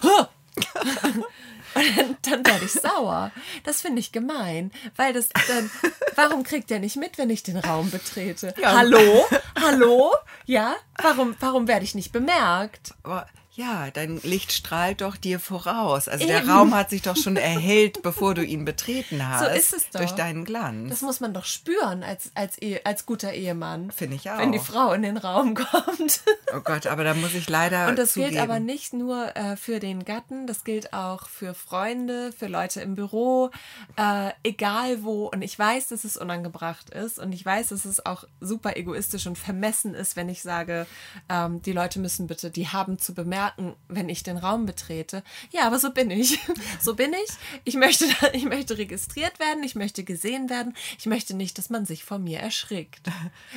[1.74, 3.30] und dann, dann werde ich sauer.
[3.64, 5.70] Das finde ich gemein, weil das dann,
[6.16, 8.55] warum kriegt der nicht mit, wenn ich den Raum betrete?
[8.59, 8.76] Ja.
[8.76, 9.26] Hallo?
[9.61, 10.14] Hallo?
[10.46, 10.76] Ja?
[11.03, 12.94] Warum, warum werde ich nicht bemerkt?
[13.03, 16.07] Aber ja, dein Licht strahlt doch dir voraus.
[16.07, 16.32] Also Eben.
[16.32, 19.55] der Raum hat sich doch schon erhellt, bevor du ihn betreten hast.
[19.57, 19.98] ist es doch.
[20.01, 20.90] Durch deinen Glanz.
[20.90, 23.90] Das muss man doch spüren als, als, Ehe, als guter Ehemann.
[23.90, 24.38] Finde ich auch.
[24.38, 26.20] Wenn die Frau in den Raum kommt.
[26.55, 28.30] oh Gott, aber da muss ich leider Und das zugeben.
[28.30, 32.80] gilt aber nicht nur äh, für den Gatten, das gilt auch für Freunde, für Leute
[32.82, 33.51] im Büro,
[33.96, 35.26] äh, egal wo.
[35.26, 39.26] Und ich weiß, dass es unangebracht ist und ich weiß, dass es auch super egoistisch
[39.26, 40.86] und vermessen ist, wenn ich sage,
[41.28, 43.39] ähm, die Leute müssen bitte, die haben zu bemerken,
[43.88, 45.22] wenn ich den Raum betrete.
[45.51, 46.38] Ja, aber so bin ich.
[46.80, 47.30] So bin ich.
[47.64, 50.74] Ich möchte, ich möchte registriert werden, ich möchte gesehen werden.
[50.99, 53.09] Ich möchte nicht, dass man sich vor mir erschrickt.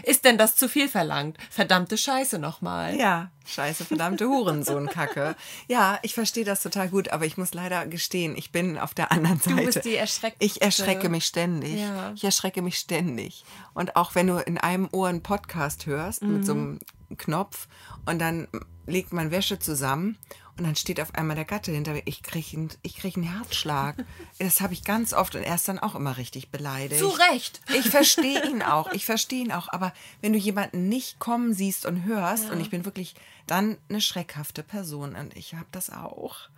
[0.03, 1.37] Ist denn das zu viel verlangt?
[1.49, 2.97] Verdammte Scheiße nochmal.
[2.97, 5.35] Ja, Scheiße, verdammte Hurensohn-Kacke.
[5.67, 9.11] Ja, ich verstehe das total gut, aber ich muss leider gestehen, ich bin auf der
[9.11, 9.57] anderen Seite.
[9.57, 10.43] Du bist die erschreckte.
[10.43, 11.79] Ich erschrecke mich ständig.
[11.79, 12.13] Ja.
[12.15, 13.43] Ich erschrecke mich ständig.
[13.73, 16.79] Und auch wenn du in einem Ohr einen Podcast hörst mit so einem
[17.17, 17.67] Knopf
[18.05, 18.47] und dann
[18.85, 20.17] legt man Wäsche zusammen
[20.57, 22.03] und dann steht auf einmal der Gatte hinter mir.
[22.05, 23.95] Ich kriege einen, ich krieg einen Herzschlag.
[24.39, 26.99] Das habe ich ganz oft und er ist dann auch immer richtig beleidigt.
[26.99, 27.61] Zu Recht.
[27.75, 29.69] Ich verstehe ihn auch, ich verstehe ihn auch.
[29.69, 33.15] Aber wenn du jemanden nicht kommen siehst und hörst, und ich bin wirklich
[33.47, 36.49] dann eine schreckhafte Person und ich habe das auch.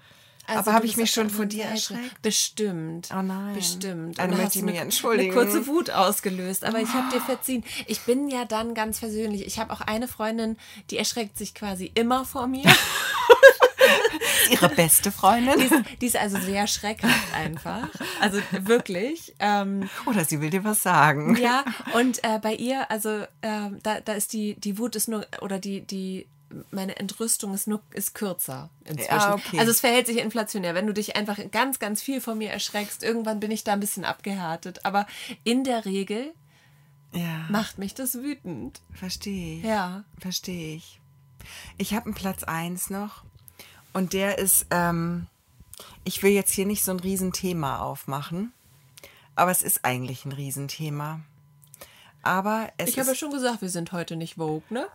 [0.48, 2.22] Also aber habe ich mich schon von anderen dir erschreckt?
[2.22, 3.10] Bestimmt.
[3.12, 3.56] Oh nein.
[3.56, 4.20] Bestimmt.
[4.20, 5.32] Dann möchte ich mich entschuldigen.
[5.32, 7.64] Eine kurze Wut ausgelöst, aber ich habe dir verziehen.
[7.88, 9.46] Ich bin ja dann ganz versöhnlich.
[9.46, 10.58] Ich habe auch eine Freundin,
[10.91, 12.64] die erschreckt sich quasi immer vor mir.
[14.50, 15.60] Ihre beste Freundin?
[15.60, 17.88] Die ist, die ist also sehr schreckhaft einfach.
[18.20, 19.34] Also wirklich.
[19.39, 21.36] Ähm, Oder sie will dir was sagen.
[21.38, 25.26] ja, und äh, bei ihr, also ähm, da, da ist die, die Wut ist nur,
[25.41, 26.28] oder die, die,
[26.72, 29.10] meine Entrüstung ist nur, ist kürzer inzwischen.
[29.12, 29.60] Ja, okay.
[29.60, 30.76] Also es verhält sich inflationär.
[30.76, 33.80] Wenn du dich einfach ganz, ganz viel von mir erschreckst, irgendwann bin ich da ein
[33.80, 34.86] bisschen abgehärtet.
[34.86, 35.08] Aber
[35.43, 36.34] in der Regel
[37.14, 38.82] Ja, macht mich das wütend.
[38.93, 39.64] verstehe ich.
[39.64, 40.04] Ja.
[40.20, 41.00] Verstehe ich.
[41.78, 43.24] Ich habe einen Platz 1 noch
[43.93, 45.28] und der ist, ähm,
[46.04, 48.54] ich will jetzt hier nicht so ein Riesenthema aufmachen,
[49.36, 51.20] aber es ist eigentlich ein Riesenthema.
[52.24, 54.88] Aber es Ich habe ja schon gesagt, wir sind heute nicht Vogue, ne?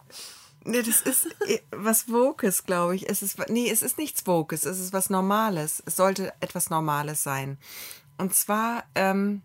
[0.64, 3.08] Nee, das ist äh, was Wokes, glaube ich.
[3.08, 5.82] Es ist, nee, es ist nichts Wokes, es ist was Normales.
[5.86, 7.58] Es sollte etwas Normales sein.
[8.18, 9.42] Und zwar ähm,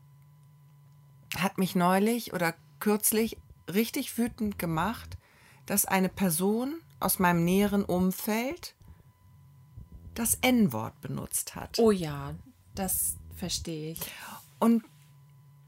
[1.37, 3.37] hat mich neulich oder kürzlich
[3.73, 5.17] richtig wütend gemacht,
[5.65, 8.75] dass eine Person aus meinem näheren Umfeld
[10.13, 11.79] das N-Wort benutzt hat.
[11.79, 12.35] Oh ja,
[12.73, 13.99] das verstehe ich.
[14.59, 14.83] Und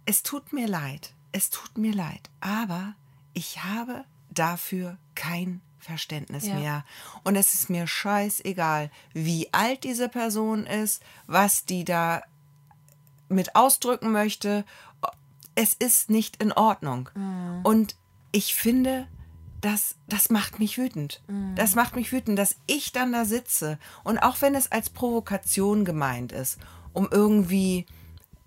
[0.05, 2.95] es tut mir leid, es tut mir leid, aber
[3.33, 6.55] ich habe dafür kein Verständnis Ja.
[6.55, 6.85] mehr.
[7.23, 12.21] Und es ist mir scheißegal, wie alt diese Person ist, was die da
[13.29, 14.63] mit ausdrücken möchte.
[15.55, 17.09] Es ist nicht in Ordnung.
[17.63, 17.95] Und
[18.31, 19.07] ich finde,
[19.59, 21.21] das, das macht mich wütend.
[21.55, 23.79] Das macht mich wütend, dass ich dann da sitze.
[24.03, 26.59] Und auch wenn es als Provokation gemeint ist,
[26.93, 27.85] um irgendwie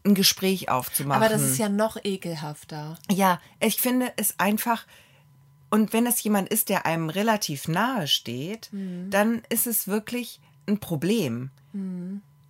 [0.04, 1.22] ein Gespräch aufzumachen.
[1.22, 2.98] Aber das ist ja noch ekelhafter.
[3.10, 4.86] Ja, ich finde es einfach.
[5.70, 8.70] Und wenn es jemand ist, der einem relativ nahe steht,
[9.10, 11.50] dann ist es wirklich ein Problem.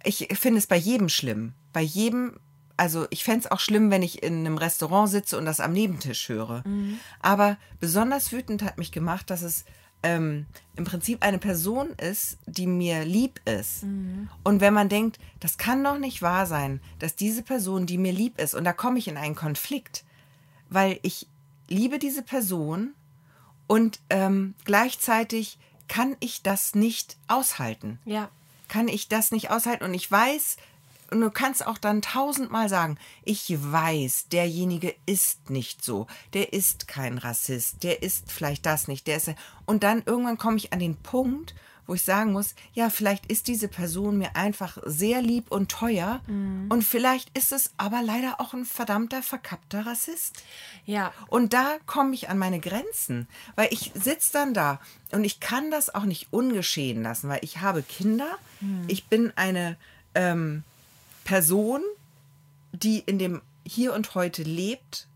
[0.03, 1.53] Ich finde es bei jedem schlimm.
[1.73, 2.39] Bei jedem,
[2.77, 5.73] also ich fände es auch schlimm, wenn ich in einem Restaurant sitze und das am
[5.73, 6.65] Nebentisch höre.
[7.21, 9.65] Aber besonders wütend hat mich gemacht, dass es
[10.03, 10.47] ähm,
[10.77, 13.83] im Prinzip eine Person ist, die mir lieb ist.
[14.45, 18.13] Und wenn man denkt, das kann doch nicht wahr sein, dass diese Person, die mir
[18.13, 20.05] lieb ist, und da komme ich in einen Konflikt,
[20.71, 21.27] weil ich
[21.69, 22.95] liebe diese Person
[23.71, 25.57] und ähm, gleichzeitig
[25.87, 28.29] kann ich das nicht aushalten Ja.
[28.67, 29.85] kann ich das nicht aushalten.
[29.85, 30.57] Und ich weiß,
[31.13, 36.89] und du kannst auch dann tausendmal sagen, ich weiß, derjenige ist nicht so, der ist
[36.89, 39.31] kein Rassist, der ist vielleicht das nicht, der ist.
[39.67, 41.55] Und dann irgendwann komme ich an den Punkt,
[41.91, 46.21] wo ich sagen muss, ja, vielleicht ist diese Person mir einfach sehr lieb und teuer.
[46.69, 50.41] Und vielleicht ist es aber leider auch ein verdammter, verkappter Rassist.
[50.87, 51.13] Ja.
[51.27, 53.27] Und da komme ich an meine Grenzen,
[53.57, 54.79] weil ich sitze dann da
[55.11, 58.39] und ich kann das auch nicht ungeschehen lassen, weil ich habe Kinder,
[58.87, 59.77] ich bin eine
[60.15, 60.63] ähm,
[61.25, 61.83] Person,
[62.73, 65.09] die in dem Hier und Heute lebt.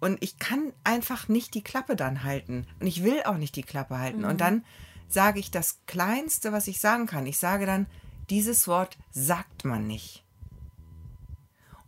[0.00, 2.66] Und ich kann einfach nicht die Klappe dann halten.
[2.80, 4.24] Und ich will auch nicht die Klappe halten.
[4.24, 4.64] Und dann
[5.08, 7.26] sage ich das Kleinste, was ich sagen kann.
[7.26, 7.86] Ich sage dann,
[8.30, 10.24] dieses Wort sagt man nicht.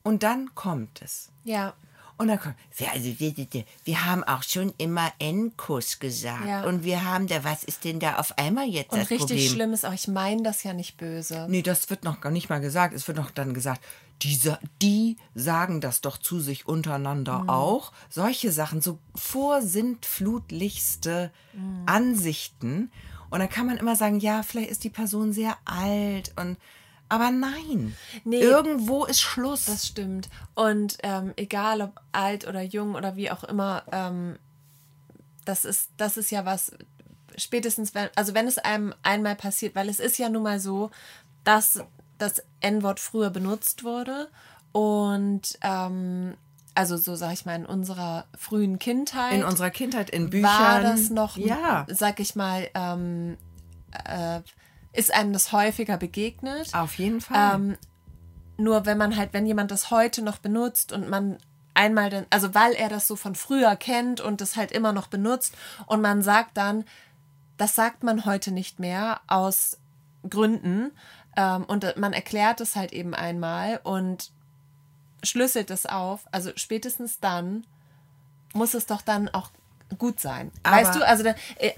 [0.02, 1.30] Und dann kommt es.
[1.44, 1.74] Ja.
[2.18, 3.46] Und dann kommt, wir, also wir, wir,
[3.84, 6.46] wir haben auch schon immer N-Kuss gesagt.
[6.46, 6.64] Ja.
[6.64, 9.50] Und wir haben da, was ist denn da auf einmal jetzt Und das richtig Problem?
[9.52, 11.46] schlimm ist auch, ich meine das ja nicht böse.
[11.48, 12.92] Nee, das wird noch gar nicht mal gesagt.
[12.92, 13.80] Es wird noch dann gesagt,
[14.22, 17.50] diese, die sagen das doch zu sich untereinander Mhm.
[17.50, 17.92] auch.
[18.10, 21.82] Solche Sachen, so vorsintflutlichste Mhm.
[21.86, 22.90] Ansichten.
[23.30, 26.56] Und dann kann man immer sagen, ja, vielleicht ist die Person sehr alt und
[27.08, 28.40] aber nein, Nee.
[28.40, 29.66] irgendwo ist Schluss.
[29.66, 30.28] Das stimmt.
[30.54, 34.36] Und ähm, egal ob alt oder jung oder wie auch immer, ähm,
[35.44, 36.72] das ist, das ist ja was,
[37.36, 40.90] spätestens wenn, also wenn es einem einmal passiert, weil es ist ja nun mal so,
[41.44, 41.80] dass
[42.18, 44.28] das N-Wort früher benutzt wurde
[44.72, 46.34] und ähm,
[46.74, 50.50] also so sag ich mal in unserer frühen Kindheit in unserer Kindheit in Büchern.
[50.50, 53.38] war das noch, Ja, sag ich mal, ähm,
[54.04, 54.40] äh,
[54.98, 56.74] ist einem das häufiger begegnet.
[56.74, 57.54] auf jeden Fall.
[57.54, 57.78] Ähm,
[58.56, 61.38] nur wenn man halt, wenn jemand das heute noch benutzt und man
[61.74, 65.06] einmal dann, also weil er das so von früher kennt und das halt immer noch
[65.06, 66.84] benutzt und man sagt dann,
[67.56, 69.78] das sagt man heute nicht mehr aus
[70.28, 70.90] Gründen.
[71.36, 74.32] Ähm, und man erklärt es halt eben einmal und
[75.22, 76.26] schlüsselt es auf.
[76.32, 77.64] Also spätestens dann
[78.52, 79.50] muss es doch dann auch
[79.96, 80.50] gut sein.
[80.62, 81.72] Aber- weißt du, also da, äh,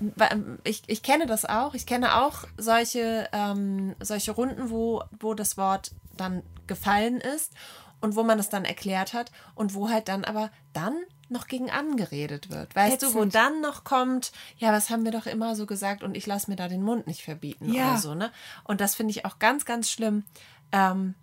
[0.64, 1.74] ich, ich kenne das auch.
[1.74, 7.52] Ich kenne auch solche, ähm, solche Runden, wo, wo das Wort dann gefallen ist
[8.00, 10.96] und wo man es dann erklärt hat und wo halt dann aber dann
[11.28, 12.74] noch gegen angeredet wird.
[12.74, 16.16] Weißt du, wo dann noch kommt, ja, was haben wir doch immer so gesagt und
[16.16, 17.90] ich lasse mir da den Mund nicht verbieten Ja.
[17.92, 18.32] oder so, ne?
[18.64, 20.24] Und das finde ich auch ganz, ganz schlimm.
[20.72, 21.14] Ähm,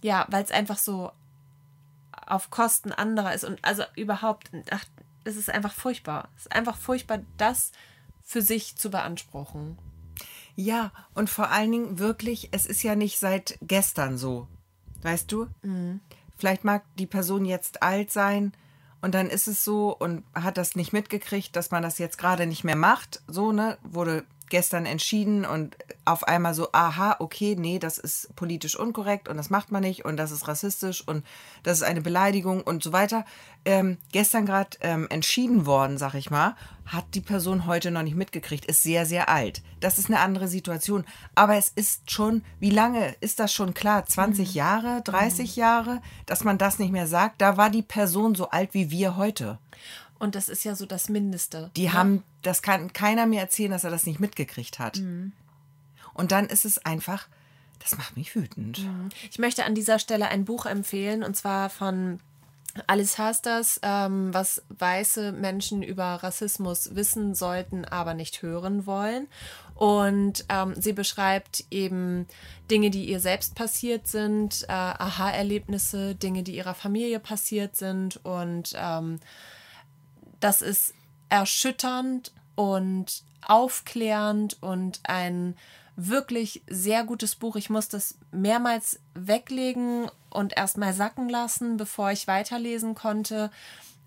[0.00, 1.10] ja, weil es einfach so
[2.26, 4.84] auf Kosten anderer ist und also überhaupt, ach,
[5.26, 6.28] es ist einfach furchtbar.
[6.36, 7.72] Es ist einfach furchtbar, das
[8.22, 9.78] für sich zu beanspruchen.
[10.54, 14.48] Ja, und vor allen Dingen wirklich, es ist ja nicht seit gestern so.
[15.02, 15.48] Weißt du?
[16.36, 18.52] Vielleicht mag die Person jetzt alt sein
[19.02, 22.46] und dann ist es so und hat das nicht mitgekriegt, dass man das jetzt gerade
[22.46, 23.22] nicht mehr macht.
[23.28, 23.78] So, ne?
[23.82, 29.36] Wurde gestern entschieden und auf einmal so, aha, okay, nee, das ist politisch unkorrekt und
[29.36, 31.24] das macht man nicht und das ist rassistisch und
[31.62, 33.24] das ist eine Beleidigung und so weiter.
[33.64, 36.54] Ähm, gestern gerade ähm, entschieden worden, sag ich mal,
[36.86, 39.62] hat die Person heute noch nicht mitgekriegt, ist sehr, sehr alt.
[39.80, 41.04] Das ist eine andere Situation.
[41.34, 44.06] Aber es ist schon, wie lange ist das schon klar?
[44.06, 47.40] 20 Jahre, 30 Jahre, dass man das nicht mehr sagt?
[47.40, 49.58] Da war die Person so alt wie wir heute.
[50.18, 51.70] Und das ist ja so das Mindeste.
[51.76, 54.98] Die haben, das kann keiner mir erzählen, dass er das nicht mitgekriegt hat.
[56.14, 57.28] Und dann ist es einfach,
[57.78, 58.80] das macht mich wütend.
[59.30, 62.20] Ich möchte an dieser Stelle ein Buch empfehlen und zwar von
[62.86, 69.28] Alice Hasters, ähm, was weiße Menschen über Rassismus wissen sollten, aber nicht hören wollen.
[69.74, 72.26] Und ähm, sie beschreibt eben
[72.70, 78.24] Dinge, die ihr selbst passiert sind, äh, Aha-Erlebnisse, Dinge, die ihrer Familie passiert sind.
[78.24, 79.20] Und ähm,
[80.40, 80.94] das ist
[81.28, 85.56] erschütternd und aufklärend und ein
[85.96, 87.56] wirklich sehr gutes Buch.
[87.56, 93.50] Ich muss das mehrmals weglegen und erstmal sacken lassen, bevor ich weiterlesen konnte,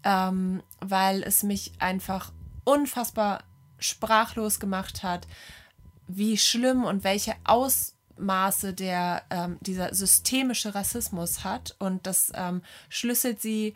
[0.03, 2.31] ähm, weil es mich einfach
[2.63, 3.43] unfassbar
[3.79, 5.27] sprachlos gemacht hat,
[6.07, 11.75] wie schlimm und welche Ausmaße der ähm, dieser systemische Rassismus hat.
[11.79, 13.75] Und das ähm, schlüsselt sie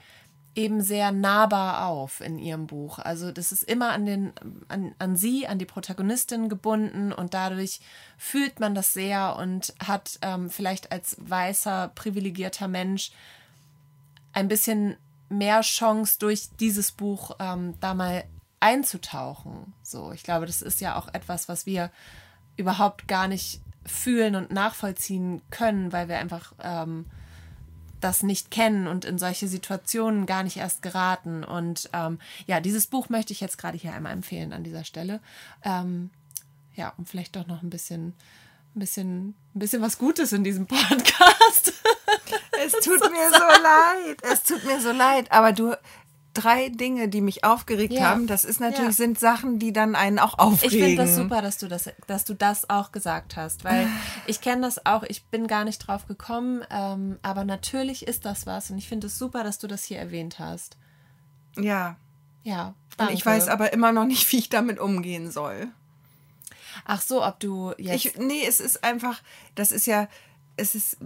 [0.56, 2.99] eben sehr nahbar auf in ihrem Buch.
[2.99, 4.34] Also das ist immer an, den,
[4.68, 7.80] an, an sie, an die Protagonistin gebunden und dadurch
[8.18, 13.12] fühlt man das sehr und hat ähm, vielleicht als weißer, privilegierter Mensch
[14.34, 14.95] ein bisschen
[15.30, 18.24] mehr Chance durch dieses Buch ähm, da mal
[18.60, 19.74] einzutauchen.
[19.82, 21.89] So, ich glaube, das ist ja auch etwas, was wir
[22.58, 27.06] überhaupt gar nicht fühlen und nachvollziehen können, weil wir einfach ähm,
[28.04, 31.43] das nicht kennen und in solche Situationen gar nicht erst geraten.
[31.43, 35.20] Und ähm, ja, dieses Buch möchte ich jetzt gerade hier einmal empfehlen an dieser Stelle.
[35.64, 36.10] Ähm,
[36.76, 38.14] ja, und vielleicht doch noch ein bisschen,
[38.76, 41.74] ein bisschen, ein bisschen was Gutes in diesem Podcast.
[42.66, 44.18] Es tut mir so leid.
[44.22, 45.32] Es tut mir so leid.
[45.32, 45.76] Aber du,
[46.34, 48.09] drei Dinge, die mich aufgeregt Ja.
[48.09, 48.91] haben, das ist natürlich, Ja.
[48.91, 50.79] sind Sachen, die dann einen auch Ich aufregen.
[50.79, 53.88] finde das super, dass du das, dass du das auch gesagt hast, weil
[54.25, 55.03] ich kenne das auch.
[55.03, 59.07] Ich bin gar nicht drauf gekommen, ähm, aber natürlich ist das was und ich finde
[59.07, 60.77] es super, dass du das hier erwähnt hast.
[61.57, 61.97] Ja.
[62.43, 63.13] Ja, Und danke.
[63.13, 65.67] ich weiß aber immer noch nicht, wie ich damit umgehen soll.
[66.86, 69.21] Ach so, ob du jetzt, Ich, nee, es ist einfach,
[69.55, 70.07] das ist ja,
[70.57, 70.97] es ist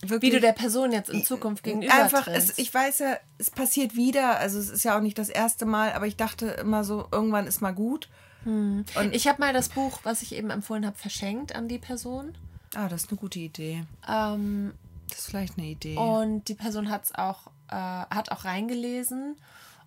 [0.00, 0.32] w- wie wirklich.
[0.32, 4.38] du der Person jetzt in Zukunft gegenüber Einfach, es, ich weiß ja, es passiert wieder.
[4.38, 7.46] Also es ist ja auch nicht das erste Mal, aber ich dachte immer so, irgendwann
[7.46, 8.08] ist mal gut.
[8.44, 12.34] Und Ich habe mal das Buch, was ich eben empfohlen habe, verschenkt an die Person.
[12.74, 13.84] ah, das ist eine gute Idee.
[14.08, 14.72] Ähm,
[15.08, 15.96] Das ist vielleicht eine Idee.
[15.96, 19.36] und die Person hat's auch, äh, hat auch reingelesen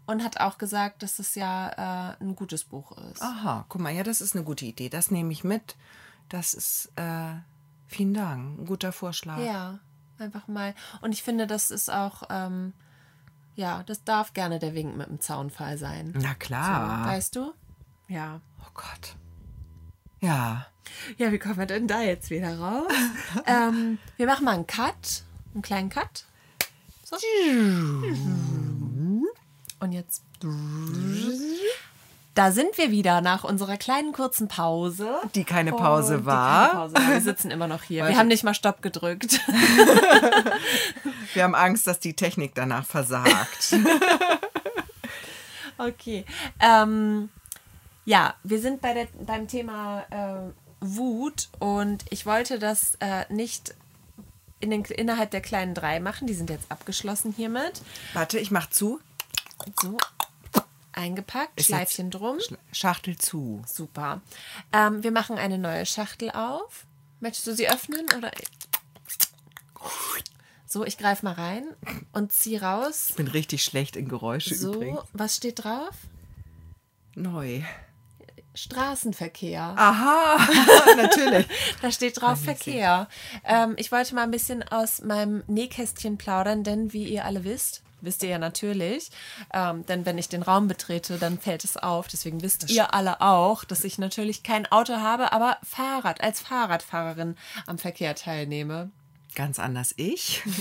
[0.05, 3.21] und hat auch gesagt, dass es ja äh, ein gutes Buch ist.
[3.21, 4.89] Aha, guck mal, ja, das ist eine gute Idee.
[4.89, 5.75] Das nehme ich mit.
[6.29, 7.33] Das ist, äh,
[7.87, 9.39] vielen Dank, ein guter Vorschlag.
[9.39, 9.79] Ja,
[10.21, 10.73] einfach mal.
[11.01, 12.73] Und ich finde, das ist auch, ähm,
[13.55, 16.13] ja, das darf gerne der Wink mit dem Zaunfall sein.
[16.15, 17.07] Na klar.
[17.07, 17.53] Weißt du?
[18.07, 18.41] Ja.
[18.61, 19.15] oh Gott.
[20.19, 20.67] Ja.
[21.17, 22.91] Ja, wie kommen wir denn da jetzt wieder raus?
[23.45, 26.25] ähm, wir machen mal einen Cut, einen kleinen Cut.
[27.03, 27.17] So.
[29.79, 30.23] Und jetzt.
[32.33, 35.15] Da sind wir wieder nach unserer kleinen kurzen Pause.
[35.35, 36.67] Die keine Pause die war.
[36.69, 37.09] keine Pause war.
[37.09, 38.03] Wir sitzen immer noch hier.
[38.03, 38.17] Wir Warte.
[38.17, 39.41] haben nicht mal Stopp gedrückt.
[41.33, 43.75] Wir haben Angst, dass die Technik danach versagt.
[45.77, 46.25] Okay.
[46.59, 47.29] Ähm,
[48.05, 53.73] ja, wir sind bei der, beim Thema äh, Wut und ich wollte das äh, nicht
[54.59, 56.27] in den, innerhalb der kleinen drei machen.
[56.27, 57.81] Die sind jetzt abgeschlossen hiermit.
[58.13, 58.99] Warte, ich mach zu.
[59.81, 59.97] So.
[60.93, 62.37] Eingepackt, Ist Schleifchen drum.
[62.71, 63.61] Schachtel zu.
[63.67, 64.21] Super.
[64.73, 66.85] Ähm, wir machen eine neue Schachtel auf.
[67.19, 68.31] Möchtest du sie öffnen oder?
[70.65, 71.65] So, ich greife mal rein
[72.13, 73.07] und ziehe raus.
[73.09, 74.99] Ich bin richtig schlecht in Geräusche So, übrigens.
[75.13, 75.95] was steht drauf?
[77.15, 77.61] Neu.
[78.53, 79.61] Straßenverkehr.
[79.77, 80.37] Aha,
[80.97, 81.45] natürlich.
[81.81, 83.07] Da steht drauf Verkehr.
[83.45, 87.81] Ähm, ich wollte mal ein bisschen aus meinem Nähkästchen plaudern, denn wie ihr alle wisst,
[88.01, 89.11] wisst ihr ja natürlich,
[89.53, 92.07] ähm, denn wenn ich den Raum betrete, dann fällt es auf.
[92.07, 97.35] Deswegen wisst ihr alle auch, dass ich natürlich kein Auto habe, aber Fahrrad, als Fahrradfahrerin
[97.67, 98.91] am Verkehr teilnehme.
[99.35, 100.43] Ganz anders ich.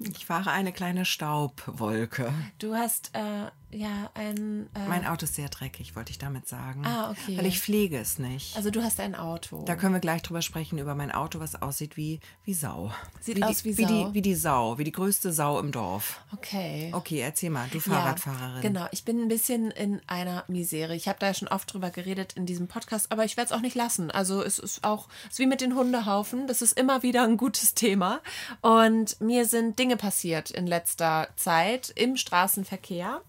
[0.00, 2.32] Ich fahre eine kleine Staubwolke.
[2.58, 4.68] Du hast äh, ja ein.
[4.74, 6.84] Äh, Mein Auto ist sehr dreckig, wollte ich damit sagen.
[6.84, 7.36] Ah, okay.
[7.38, 8.56] Weil ich pflege es nicht.
[8.56, 9.64] also du hast ein Auto.
[9.64, 12.92] Da können wir gleich drüber sprechen, über mein Auto, was aussieht wie, wie Sau.
[13.20, 14.08] Sieht wie aus die, wie wie Sau?
[14.08, 16.20] Die, wie die Sau, wie die größte Sau im Dorf.
[16.32, 16.90] okay.
[16.92, 18.56] Okay, erzähl mal, du Fahrradfahrerin.
[18.56, 20.94] Ja, genau, ich bin ein bisschen in einer Misere.
[20.94, 23.52] Ich habe da ja schon oft drüber geredet in diesem Podcast, aber ich werde es
[23.56, 24.10] auch nicht lassen.
[24.10, 27.36] Also es ist auch, es ist wie mit den Hundehaufen, das ist immer wieder ein
[27.36, 28.20] gutes Thema.
[28.60, 33.20] Und mir sind Dinge passiert in letzter Zeit im Straßenverkehr,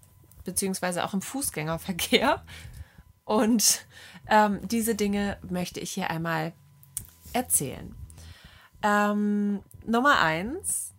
[0.43, 2.43] beziehungsweise auch im Fußgängerverkehr.
[3.25, 3.85] Und
[4.27, 6.53] ähm, diese Dinge möchte ich hier einmal
[7.33, 7.95] erzählen.
[8.83, 10.91] Ähm, Nummer eins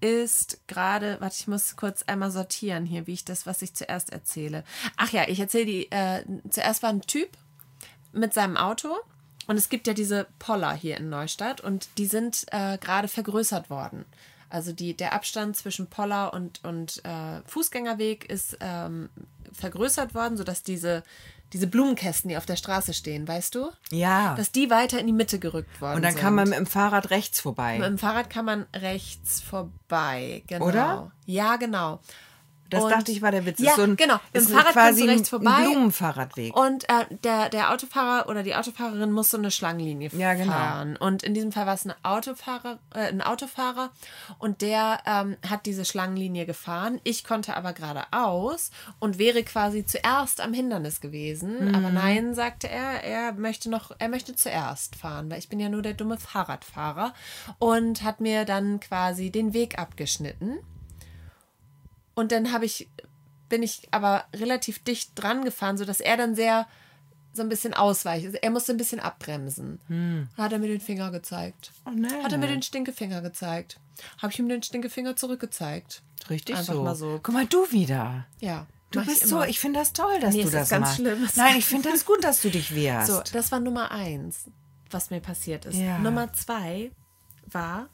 [0.00, 4.12] ist gerade, warte, ich muss kurz einmal sortieren hier, wie ich das, was ich zuerst
[4.12, 4.64] erzähle.
[4.96, 7.30] Ach ja, ich erzähle die, äh, zuerst war ein Typ
[8.12, 8.94] mit seinem Auto
[9.46, 13.70] und es gibt ja diese Poller hier in Neustadt und die sind äh, gerade vergrößert
[13.70, 14.04] worden.
[14.50, 19.10] Also die, der Abstand zwischen Poller und, und äh, Fußgängerweg ist ähm,
[19.52, 21.02] vergrößert worden, sodass diese,
[21.52, 23.70] diese Blumenkästen, die auf der Straße stehen, weißt du?
[23.90, 24.34] Ja.
[24.34, 26.20] Dass die weiter in die Mitte gerückt worden Und dann sind.
[26.20, 27.78] kann man mit dem Fahrrad rechts vorbei.
[27.78, 30.66] Mit dem Fahrrad kann man rechts vorbei, genau.
[30.66, 31.12] Oder?
[31.26, 32.00] Ja, genau.
[32.70, 33.58] Das Und- dachte ich war der Witz.
[33.60, 34.14] Ja, ist so ein, genau.
[34.32, 35.50] Mit Ist dem Fahrrad quasi du rechts vorbei.
[35.50, 36.54] Ein Blumenfahrradweg.
[36.56, 40.52] Und äh, der, der Autofahrer oder die Autofahrerin muss so eine Schlangenlinie Ja, genau.
[40.52, 40.96] fahren.
[40.96, 43.90] Und in diesem Fall war es ein Autofahrer, äh, ein Autofahrer
[44.38, 47.00] und der ähm, hat diese Schlangenlinie gefahren.
[47.04, 51.68] Ich konnte aber geradeaus und wäre quasi zuerst am Hindernis gewesen.
[51.68, 51.74] Mhm.
[51.74, 55.68] Aber nein, sagte er, er möchte noch, er möchte zuerst fahren, weil ich bin ja
[55.68, 57.14] nur der dumme Fahrradfahrer
[57.58, 60.58] und hat mir dann quasi den Weg abgeschnitten.
[62.18, 62.88] Und dann habe ich,
[63.48, 66.66] bin ich aber relativ dicht dran gefahren, sodass er dann sehr
[67.32, 68.26] so ein bisschen ausweicht.
[68.26, 70.26] Also er musste ein bisschen abbremsen.
[70.36, 71.70] Hat er mir den Finger gezeigt.
[71.86, 72.24] Oh nein.
[72.24, 73.78] Hat er mir den Stinkefinger gezeigt.
[74.20, 76.02] Habe ich ihm den Stinkefinger zurückgezeigt.
[76.28, 76.82] Richtig Einfach so.
[76.82, 77.20] mal so.
[77.22, 78.26] Guck mal, du wieder.
[78.40, 78.66] Ja.
[78.90, 80.96] Du mach ich bist so, ich finde das toll, dass Nee, du das ganz machst.
[80.96, 81.28] schlimm.
[81.36, 83.06] Nein, ich finde das gut, dass du dich wehrst.
[83.12, 84.46] So, das war Nummer eins,
[84.90, 85.76] was mir passiert ist.
[85.76, 85.98] Ja.
[85.98, 86.90] Nummer zwei
[87.46, 87.88] war,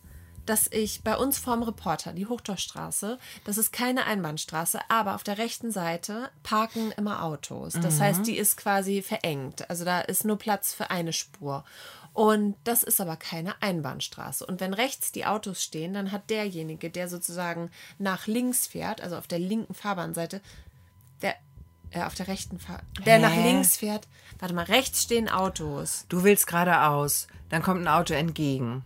[0.47, 5.39] dass ich bei uns vorm Reporter, die Hochdorfstraße, das ist keine Einbahnstraße, aber auf der
[5.39, 7.75] rechten Seite parken immer Autos.
[7.75, 9.69] Das heißt, die ist quasi verengt.
[9.71, 11.65] Also da ist nur Platz für eine Spur.
[12.13, 14.47] Und das ist aber keine Einbahnstraße.
[14.47, 19.17] Und wenn rechts die Autos stehen, dann hat derjenige, der sozusagen nach links fährt, also
[19.17, 20.41] auf der linken Fahrbahnseite,
[21.23, 21.35] der
[21.91, 23.21] äh, auf der rechten Fahr der Hä?
[23.21, 24.07] nach links fährt.
[24.39, 26.07] Warte mal, rechts stehen Autos.
[26.09, 28.85] Du willst geradeaus, dann kommt ein Auto entgegen.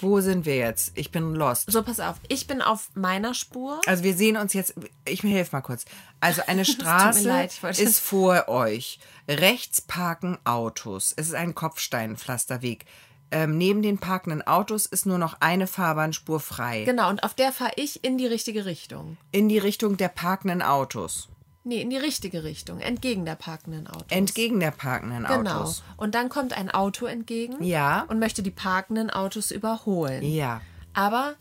[0.00, 0.92] Wo sind wir jetzt?
[0.96, 1.70] Ich bin lost.
[1.70, 2.16] So, pass auf.
[2.28, 3.80] Ich bin auf meiner Spur.
[3.86, 4.74] Also wir sehen uns jetzt,
[5.04, 5.84] ich mir helfe mal kurz.
[6.20, 8.98] Also eine Straße leid, ist vor euch.
[9.28, 11.12] Rechts parken Autos.
[11.16, 12.86] Es ist ein Kopfsteinpflasterweg.
[13.30, 16.84] Ähm, neben den parkenden Autos ist nur noch eine Fahrbahnspur frei.
[16.84, 19.16] Genau, und auf der fahre ich in die richtige Richtung.
[19.32, 21.28] In die Richtung der parkenden Autos.
[21.66, 22.80] Nee, in die richtige Richtung.
[22.80, 24.04] Entgegen der parkenden Autos.
[24.10, 25.60] Entgegen der parkenden Genau.
[25.62, 25.82] Autos.
[25.96, 27.62] Und dann kommt ein Auto entgegen.
[27.64, 28.02] Ja.
[28.08, 30.22] Und möchte die parkenden Autos überholen.
[30.22, 30.60] Ja.
[30.92, 31.34] Aber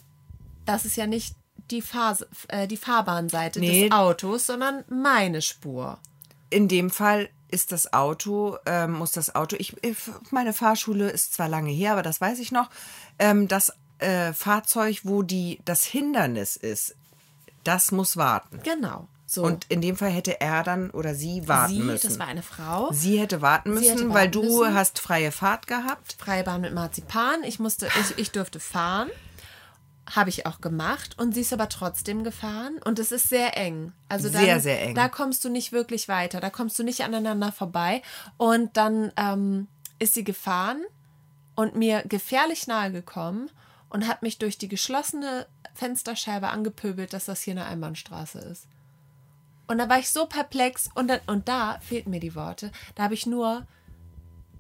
[0.65, 1.35] das ist ja nicht
[1.71, 2.17] die, Fahr
[2.47, 3.83] äh, die Fahrbahnseite Nee.
[3.89, 5.99] des Autos, sondern meine Spur.
[6.49, 9.97] In dem Fall ist das Auto, ähm, muss das Auto, ich, ich-
[10.31, 12.69] meine Fahrschule ist zwar lange her, aber das weiß ich noch,
[13.19, 16.95] ähm, das äh, Fahrzeug, wo die, das Hindernis ist,
[17.63, 18.59] das muss warten.
[18.63, 19.07] Genau.
[19.33, 19.43] So.
[19.43, 22.07] Und in dem Fall hätte er dann oder sie warten sie, müssen.
[22.07, 22.91] das war eine Frau.
[22.91, 24.73] sie hätte warten müssen, hätte weil warten du müssen.
[24.75, 26.17] hast freie Fahrt gehabt.
[26.19, 27.43] freie Bahn mit Marzipan.
[27.43, 29.09] Ich musste, ich, ich durfte fahren.
[30.15, 33.93] Habe ich auch gemacht und sie ist aber trotzdem gefahren und es ist sehr eng.
[34.07, 34.93] Also dann, Sehr, sehr eng.
[34.95, 38.01] Da kommst du nicht wirklich weiter, da kommst du nicht aneinander vorbei.
[38.37, 39.67] Und dann ähm,
[39.97, 40.83] ist sie gefahren
[41.55, 43.49] und mir gefährlich nahe gekommen
[43.89, 48.67] und hat mich durch die geschlossene Fensterscheibe angepöbelt, dass das hier eine Einbahnstraße ist.
[49.73, 52.71] Und da war ich so perplex und, dann, und da fehlten mir die Worte.
[52.93, 53.65] Da habe ich nur,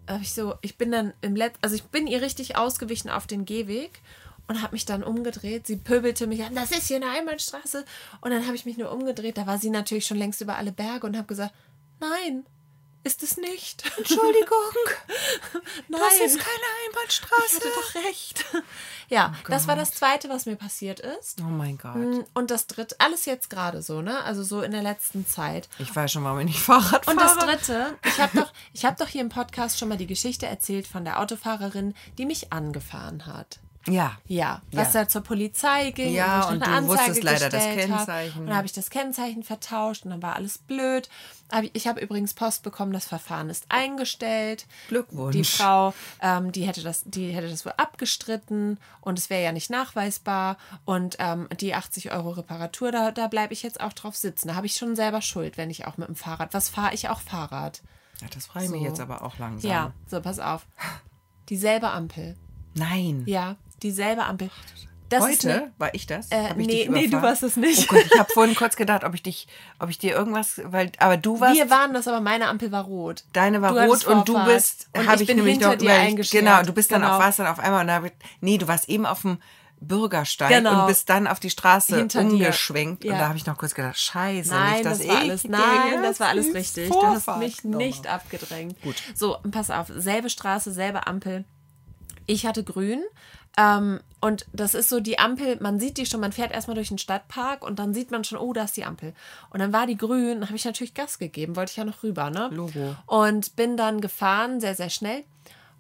[0.07, 3.27] habe ich so, ich bin dann im Letz, also ich bin ihr richtig ausgewichen auf
[3.27, 4.01] den Gehweg
[4.47, 5.67] und habe mich dann umgedreht.
[5.67, 7.85] Sie pöbelte mich an, das ist hier eine Einbahnstraße.
[8.21, 9.37] Und dann habe ich mich nur umgedreht.
[9.37, 11.53] Da war sie natürlich schon längst über alle Berge und habe gesagt,
[11.99, 12.43] nein,
[13.03, 13.83] ist es nicht.
[13.97, 14.59] Entschuldigung.
[15.89, 17.43] Nein, Das ist keine Einbahnstraße.
[17.47, 18.45] ich hatte doch recht.
[19.09, 21.39] Ja, das war das Zweite, was mir passiert ist.
[21.41, 22.25] Oh mein Gott.
[22.33, 24.23] Und das Dritte, alles jetzt gerade so, ne?
[24.23, 25.67] Also so in der letzten Zeit.
[25.79, 27.35] Ich weiß schon, warum ich nicht Fahrrad Und fahre.
[27.47, 30.45] das Dritte, ich habe doch, ich hab doch hier im Podcast schon mal die Geschichte
[30.47, 33.59] erzählt von der Autofahrerin, die mich angefahren hat.
[33.87, 34.17] Ja.
[34.27, 35.01] Ja, was Ja.
[35.03, 37.73] da zur Polizei ging Ja, und noch du Anzeige wusstest leider das hab.
[37.73, 38.39] Kennzeichen.
[38.41, 41.09] Und dann habe ich das Kennzeichen vertauscht und dann war alles blöd.
[41.51, 44.65] Hab ich habe übrigens Post bekommen, das Verfahren ist eingestellt.
[44.87, 45.35] Glückwunsch.
[45.35, 49.51] Die Frau, ähm, die hätte das, die hätte das wohl abgestritten und es wäre ja
[49.51, 50.57] nicht nachweisbar.
[50.85, 54.47] Und ähm, die 80 Euro Reparatur, da, da bleibe ich jetzt auch drauf sitzen.
[54.47, 56.53] Da habe ich schon selber Schuld, wenn ich auch mit dem Fahrrad.
[56.53, 57.81] Was fahre ich auch Fahrrad?
[58.21, 58.87] Ja, das frage ich mich So.
[58.87, 59.69] jetzt aber auch langsam.
[59.69, 60.65] Ja, so pass auf.
[61.49, 62.37] Dieselbe Ampel.
[62.75, 63.23] Nein.
[63.27, 64.49] Ja, dieselbe Ampel.
[65.09, 66.29] Das Heute ne- war ich das?
[66.31, 67.83] Äh, ich nee, nee, du warst es nicht.
[67.83, 70.91] Oh Gott, ich habe vorhin kurz gedacht, ob ich dich, ob ich dir irgendwas, weil,
[70.97, 73.23] aber du warst, Wir waren das, aber meine Ampel war rot.
[73.33, 74.55] deine war Du rot und du Vorfahrt.
[74.55, 76.31] bist, Und habe ich ich, nämlich noch eingeschert.
[76.39, 77.13] Genau, du bist dann Genau.
[77.17, 78.01] auf was dann auf einmal und da,
[78.41, 79.37] nee, du warst eben auf dem
[79.79, 80.81] Bürgersteig Genau.
[80.81, 83.11] und bist dann auf die Straße Hinter umgeschwenkt Ja.
[83.13, 85.43] und da habe ich noch kurz gedacht, scheiße, Nein, nicht, dass das war alles.
[85.43, 86.89] Nein, das war alles richtig.
[86.89, 88.81] Du hast Vorfahrt mich genommen nicht abgedrängt.
[88.81, 88.95] Gut.
[89.13, 89.91] So, pass auf.
[89.95, 91.43] Selbe Straße, selbe Ampel.
[92.25, 93.03] Ich hatte grün.
[93.57, 96.87] Ähm, und das ist so die Ampel, man sieht die schon, man fährt erstmal durch
[96.87, 99.13] den Stadtpark und dann sieht man schon, oh, da ist die Ampel.
[99.49, 102.03] Und dann war die grün, dann habe ich natürlich Gas gegeben, wollte ich ja noch
[102.03, 102.49] rüber, ne?
[102.51, 102.95] Logo.
[103.05, 105.23] Und bin dann gefahren, sehr, sehr schnell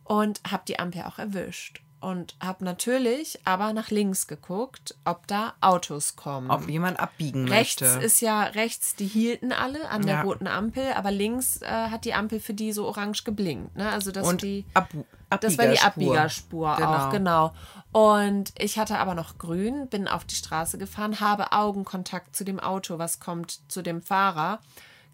[0.03, 1.79] und habe die Ampel auch erwischt.
[2.01, 6.51] Und habe natürlich aber nach links geguckt, ob da Autos kommen.
[6.51, 8.05] Ob jemand abbiegen Rechts möchte.
[8.05, 10.21] ist ja rechts, die hielten alle an der Ja.
[10.23, 13.77] roten Ampel, aber links äh, hat die Ampel für die so orange geblinkt.
[13.77, 13.89] Ne?
[13.89, 14.89] Also dass und die, ab,
[15.37, 16.75] das war die Abbiegerspur.
[16.75, 16.89] Genau.
[16.89, 17.53] auch, genau.
[17.91, 22.59] Und ich hatte aber noch grün, bin auf die Straße gefahren, habe Augenkontakt zu dem
[22.59, 24.59] Auto, was kommt, zu dem Fahrer,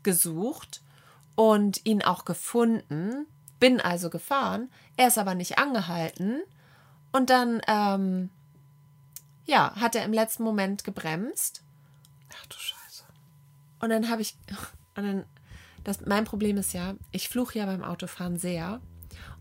[0.01, 0.82] gesucht
[1.36, 3.28] und ihn auch gefunden.
[3.59, 4.70] Bin also gefahren.
[4.95, 6.41] Er ist aber nicht angehalten.
[7.11, 8.30] Und dann, ähm,
[9.45, 11.63] ja, hat er im letzten Moment gebremst.
[12.34, 13.03] Ach du Scheiße.
[13.82, 14.38] Und dann habe ich,
[14.95, 15.26] und dann,
[15.84, 18.80] das, mein Problem ist ja, ich fluche ja beim Autofahren sehr.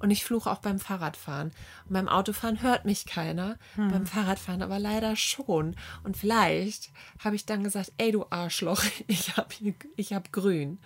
[0.00, 1.48] Und ich fluche auch beim Fahrradfahren.
[1.86, 5.76] Und beim Autofahren hört mich keiner, beim Fahrradfahren aber leider schon.
[6.04, 9.54] Und vielleicht habe ich dann gesagt, ey du Arschloch, ich habe
[9.96, 10.78] ich hab grün.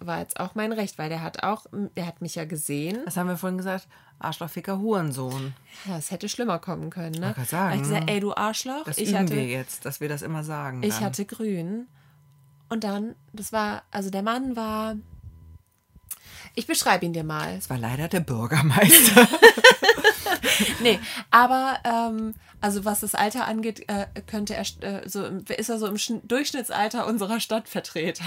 [0.00, 1.66] War jetzt auch mein Recht, weil der hat auch,
[1.96, 2.98] der hat mich ja gesehen.
[3.04, 3.86] Was haben wir vorhin gesagt?
[4.18, 5.54] Arschlochficker Hurensohn.
[5.86, 7.32] Ja, es hätte schlimmer kommen können, ne?
[7.34, 7.74] Kann sagen.
[7.76, 10.44] Ich gesagt, ey du Arschloch, Das ich üben hatte, wir jetzt, dass wir das immer
[10.44, 10.82] sagen.
[10.82, 11.04] Ich dann.
[11.04, 11.86] hatte grün.
[12.68, 14.96] Und dann, das war, also der Mann war.
[16.54, 17.56] Ich beschreibe ihn dir mal.
[17.56, 19.28] Das war leider der Bürgermeister.
[20.80, 20.98] Nee,
[21.30, 25.86] aber ähm, also was das Alter angeht, äh, könnte er äh, so ist er so
[25.86, 28.24] im Schn- Durchschnittsalter unserer Stadtvertreter.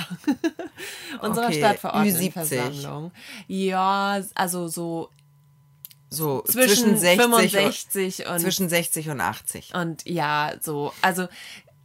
[1.22, 3.12] unserer Okay, Stadtverordnetenversammlung.
[3.48, 5.10] Ja, also so
[6.10, 9.74] So zwischen, zwischen, 60 65 und und, zwischen 60 und 80.
[9.76, 11.28] Und ja, so, also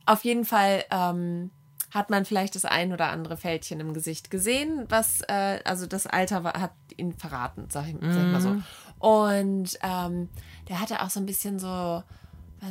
[0.06, 1.50] auf jeden Fall ähm,
[1.90, 6.06] hat man vielleicht das ein oder andere Fältchen im Gesicht gesehen, was, äh, also das
[6.06, 8.56] Alter war, hat ihn verraten, sag ich, sag ich mal so.
[8.98, 10.28] Und ähm,
[10.68, 12.04] der hatte auch so ein bisschen so, war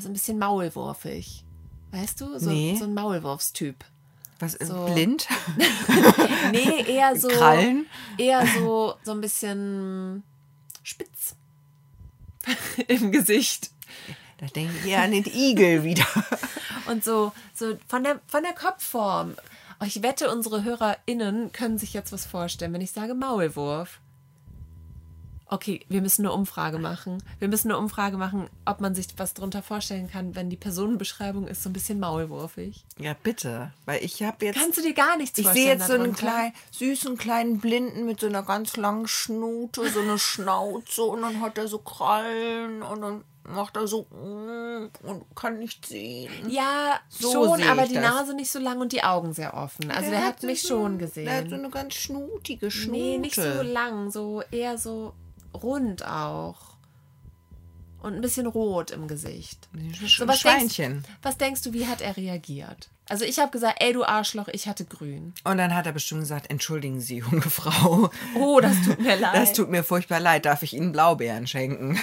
[0.02, 1.44] so ein bisschen maulwurfig.
[1.92, 2.38] Weißt du?
[2.38, 2.76] So, Nee.
[2.78, 3.84] so ein Maulwurfstyp.
[4.40, 4.86] Was ist So.
[4.86, 5.28] blind?
[6.52, 7.28] Nee, eher so.
[7.28, 7.88] Krallen?
[8.18, 10.24] Eher so, so ein bisschen
[10.84, 11.36] spitz
[12.88, 13.72] im Gesicht.
[14.38, 16.06] Da denke ich eher an den Igel wieder.
[16.88, 19.36] Und so, so von der, von der Kopfform.
[19.80, 24.00] Oh, ich wette, unsere HörerInnen können sich jetzt was vorstellen, wenn ich sage Maulwurf.
[25.50, 27.24] Okay, wir müssen eine Umfrage machen.
[27.40, 31.48] Wir müssen eine Umfrage machen, ob man sich was drunter vorstellen kann, wenn die Personenbeschreibung
[31.48, 32.86] ist so ein bisschen maulwurfig.
[33.00, 33.72] Ja, bitte.
[33.86, 34.60] Weil ich habe jetzt.
[34.60, 35.66] Kannst du dir gar nichts ich vorstellen?
[35.66, 40.02] sehe jetzt so einen kleinen, süßen kleinen Blinden mit so einer ganz langen Schnute, so
[40.02, 45.24] eine Schnauze und dann hat er so Krallen und dann macht er so mm, und
[45.36, 46.32] kann nicht sehen.
[46.50, 48.04] Ja, So schon, aber die das.
[48.04, 49.90] Nase nicht so lang und die Augen sehr offen.
[49.90, 51.54] Also der, hat so mich so- schon Der hat so gesehen.
[51.54, 52.92] eine ganz schnutige Schnute.
[53.00, 55.14] Nee, nicht so lang, so eher so
[55.54, 56.58] rund auch.
[58.02, 59.68] Und ein bisschen rot im Gesicht.
[60.06, 60.94] So, was Schweinchen.
[60.94, 62.90] Denkst, was denkst du, wie hat er reagiert?
[63.10, 65.34] Also ich habe gesagt, ey du Arschloch, ich hatte grün.
[65.46, 68.10] Und dann hat er bestimmt gesagt, entschuldigen Sie, junge Frau.
[68.36, 69.34] Oh, das tut mir leid.
[69.36, 70.46] Das tut mir furchtbar leid.
[70.46, 71.98] Darf ich Ihnen Blaubeeren schenken?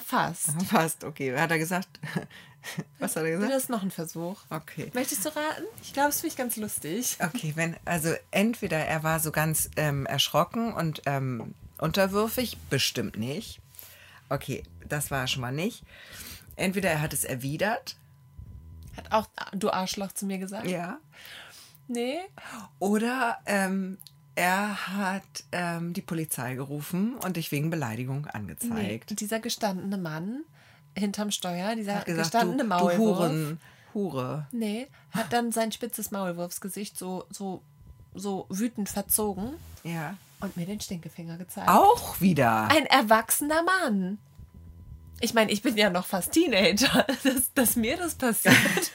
[0.00, 0.50] Fast.
[0.68, 1.36] Fast, okay.
[1.36, 1.88] Hat er gesagt?
[2.98, 3.52] Was hat er gesagt?
[3.52, 4.40] Das ist noch ein Versuch.
[4.50, 4.90] Okay.
[4.94, 5.64] Möchtest du raten?
[5.82, 7.16] Ich glaube, es finde ich ganz lustig.
[7.20, 13.60] Okay, wenn, also entweder er war so ganz ähm, erschrocken und ähm, unterwürfig, bestimmt nicht.
[14.28, 15.84] Okay, das war er schon mal nicht.
[16.56, 17.96] Entweder er hat es erwidert.
[18.96, 20.66] Hat auch du Arschloch zu mir gesagt?
[20.66, 20.98] Ja.
[21.88, 22.18] Nee.
[22.78, 23.98] Oder ähm,
[24.36, 28.30] er hat ähm, die Polizei gerufen und dich wegen Beleidigung nee.
[28.32, 29.10] angezeigt.
[29.10, 30.42] Und dieser gestandene Mann
[30.94, 33.18] hinterm Steuer, dieser Hat gesagt, gestandene du, du Maulwurf.
[33.18, 33.60] Huren,
[33.94, 34.46] Hure.
[34.52, 37.62] Nee, hat dann sein spitzes Maulwurfsgesicht so, so,
[38.14, 40.16] so wütend verzogen Ja.
[40.40, 41.68] und mir den Stinkefinger gezeigt.
[41.68, 42.68] Auch wieder.
[42.68, 44.18] Ein erwachsener Mann.
[45.20, 48.54] Ich meine, ich bin ja noch fast Teenager, dass, dass mir das passiert.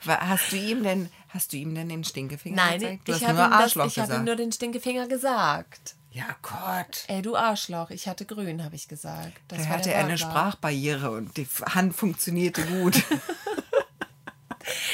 [0.06, 3.08] Hast du ihm denn, hast du ihm denn den Stinkefinger Nein, gezeigt?
[3.08, 5.96] Du ich hast habe nur ihm, das- Arschloch ich habe ihm nur den Stinkefinger gesagt.
[6.12, 7.04] ja Gott.
[7.08, 9.40] Ey, du Arschloch, ich hatte grün, habe ich gesagt.
[9.48, 10.18] Das Da hatte er eine.
[10.18, 13.02] Sprachbarriere und die Hand funktionierte gut.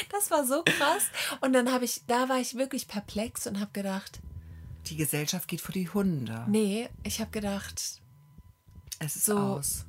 [0.09, 1.03] Das war so krass.
[1.41, 4.19] Und dann habe ich, da war ich wirklich perplex und habe gedacht,
[4.87, 6.45] Die Gesellschaft geht vor die Hunde.
[6.47, 8.01] nee, ich habe gedacht,
[8.99, 9.85] Es ist so- aus.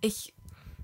[0.00, 0.34] ich,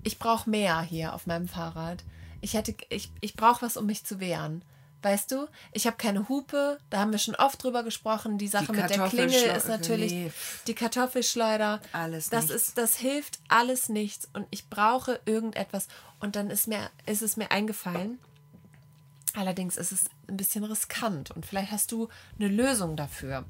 [0.03, 2.03] ich brauche mehr hier auf meinem Fahrrad.
[2.41, 4.63] Ich hätte, ich, ich brauche was, um mich zu wehren.
[5.03, 8.37] Weißt du, ich habe keine Hupe, da haben wir schon oft drüber gesprochen.
[8.37, 10.31] Die Sache mit der Klingel ist natürlich Nee.
[10.67, 11.81] die Kartoffelschleuder.
[11.91, 12.67] Alles das nichts.
[12.67, 15.87] ist, das hilft alles nichts und ich brauche irgendetwas.
[16.19, 18.19] Und dann ist mir, ist es mir eingefallen.
[19.33, 23.45] Allerdings ist es ein bisschen riskant und vielleicht hast du eine Lösung dafür.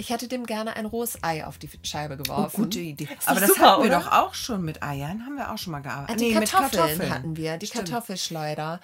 [0.00, 2.64] Ich hätte dem gerne ein rohes Ei auf die Scheibe Oh, geworfen.
[2.64, 3.04] gute Idee.
[3.04, 4.00] Ist Aber das super, hatten wir oder?
[4.00, 5.26] doch auch schon mit Eiern.
[5.26, 6.20] Haben wir auch schon mal gearbeitet.
[6.20, 7.88] Die Nee, mit Kartoffeln, hatten wir, die Stimmt.
[7.88, 7.92] Mhm.
[7.92, 8.80] Kartoffelschleuder.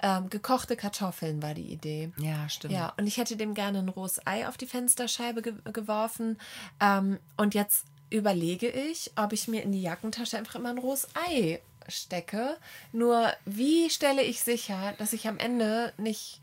[0.00, 2.12] Ähm, gekochte Kartoffeln war die Idee.
[2.18, 2.72] Ja, stimmt.
[2.72, 6.38] Ja, und ich hätte dem gerne ein rohes Ei auf die Fensterscheibe ge geworfen.
[6.80, 11.08] Ähm, und jetzt überlege ich, ob ich mir in die Jackentasche einfach immer ein rohes
[11.28, 12.56] Ei stecke.
[12.92, 16.40] Nur wie stelle ich sicher, dass ich am Ende nicht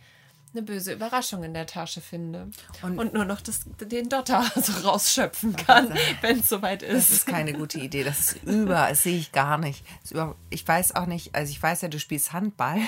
[0.58, 2.50] eine böse Überraschung in der Tasche finde
[2.82, 7.12] und, Und- nur noch das, den Dotter so rausschöpfen kann, wenn es soweit Das ist.
[7.12, 8.04] ist keine gute Idee.
[8.04, 9.86] Das ist über, das sehe ich gar nicht.
[10.04, 12.80] Ist über, ich weiß auch nicht, also ich weiß ja, du spielst Handball,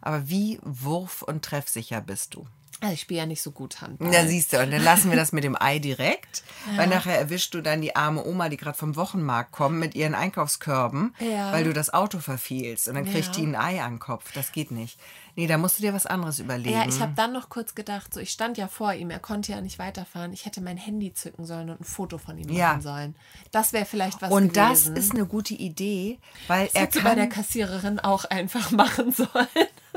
[0.00, 2.46] aber wie wurf- und treffsicher bist du?
[2.82, 4.10] Also ich spiele ja nicht so gut Handball.
[4.10, 6.42] Da siehst du, und dann lassen wir das mit dem Ei direkt,
[6.76, 10.14] weil nachher erwischst du dann die arme Oma, die gerade vom Wochenmarkt kommt, mit ihren
[10.16, 11.52] Einkaufskörben, Ja.
[11.52, 13.32] weil du das Auto verfehlst und dann kriegt Ja.
[13.32, 14.32] die ein Ei an den Kopf.
[14.34, 14.98] Das geht nicht.
[15.36, 16.76] Nee, da musst du dir was anderes überlegen.
[16.76, 19.52] Ja, ich habe dann noch kurz gedacht, so ich stand ja vor ihm, er konnte
[19.52, 20.32] ja nicht weiterfahren.
[20.34, 22.70] Ich hätte mein Handy zücken sollen und ein Foto von ihm Ja.
[22.70, 23.16] machen sollen.
[23.52, 24.96] Das wäre vielleicht was und das gewesen.
[24.96, 26.18] ist eine gute Idee,
[26.48, 29.46] weil das er hättest du bei der kann, Kassiererin auch einfach machen sollen.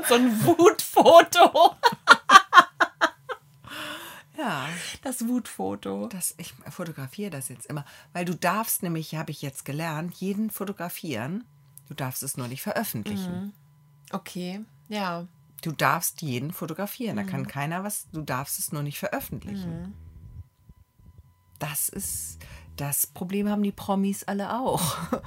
[0.08, 1.74] So ein Wutfoto.
[4.36, 4.68] ja,
[5.02, 6.08] Das Wutfoto.
[6.08, 10.50] das, ich fotografiere das jetzt immer, weil du darfst nämlich, habe ich jetzt gelernt, jeden
[10.50, 11.44] fotografieren.
[11.88, 13.52] Du darfst es nur nicht veröffentlichen.
[14.10, 15.26] Okay, ja.
[15.62, 17.16] Du darfst jeden fotografieren.
[17.16, 18.08] Da kann keiner was.
[18.10, 19.94] Du darfst es nur nicht veröffentlichen.
[21.58, 22.38] Das ist
[22.76, 24.96] das Problem haben die Promis alle auch.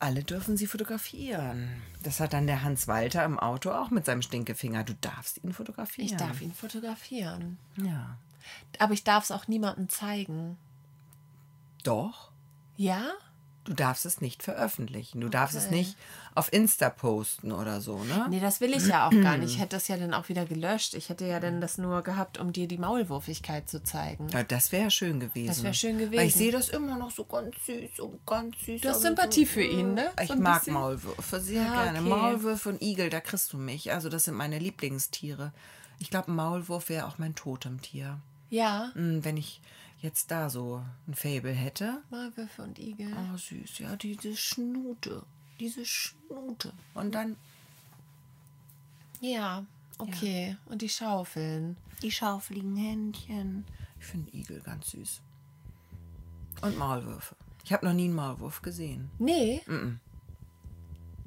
[0.00, 1.82] Alle dürfen sie fotografieren.
[2.02, 4.84] Das hat dann der Hans Walter im Auto auch mit seinem Stinkefinger.
[4.84, 6.08] Du darfst ihn fotografieren.
[6.08, 7.58] Ich darf ihn fotografieren.
[7.76, 8.16] Ja.
[8.78, 10.56] Aber ich darf es auch niemandem zeigen.
[11.82, 12.30] Doch.
[12.76, 13.10] Ja?
[13.68, 15.20] Du darfst es nicht veröffentlichen.
[15.20, 15.94] Du darfst es nicht
[16.34, 18.26] auf Insta posten oder so, ne?
[18.30, 19.50] Nee, das will ich ja auch gar nicht.
[19.52, 20.94] Ich hätte das ja dann auch wieder gelöscht.
[20.94, 24.28] Ich hätte ja dann das nur gehabt, um dir die Maulwurfigkeit zu zeigen.
[24.30, 25.48] Ja, das wäre schön gewesen.
[25.48, 26.38] Das wär schön Weil ich gewesen.
[26.38, 28.80] sehe das immer noch so ganz süß und ganz süß.
[28.80, 30.10] Du hast Sympathie so, für ihn, ne?
[30.18, 30.72] Ich So ein mag bisschen?
[30.72, 32.00] Maulwürfe sehr Ja, gerne.
[32.00, 32.08] okay.
[32.08, 33.92] Maulwürfe und Igel, da kriegst du mich.
[33.92, 35.52] Also das sind meine Lieblingstiere.
[35.98, 38.18] Ich glaube, Maulwurf wäre auch mein Totemtier.
[38.48, 38.92] Ja.
[38.94, 39.60] Hm, Wenn ich
[40.00, 42.02] jetzt da so ein Fable hätte.
[42.10, 43.12] Maulwürfe und Igel.
[43.14, 45.24] Oh, süß, ja, diese Schnute.
[45.60, 46.72] Diese Schnute.
[46.94, 47.36] Und dann
[49.20, 49.64] Ja,
[49.98, 50.56] okay.
[50.66, 51.76] Und die Schaufeln.
[52.02, 53.64] die schaufeligen Händchen.
[54.00, 55.20] Ich finde Igel ganz süß.
[56.62, 57.34] Und Maulwürfe.
[57.64, 59.10] Ich habe noch nie einen Maulwurf gesehen.
[59.18, 59.60] Nee.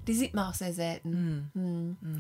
[0.08, 1.50] Die sieht man auch sehr selten.
[1.54, 2.20] Hm.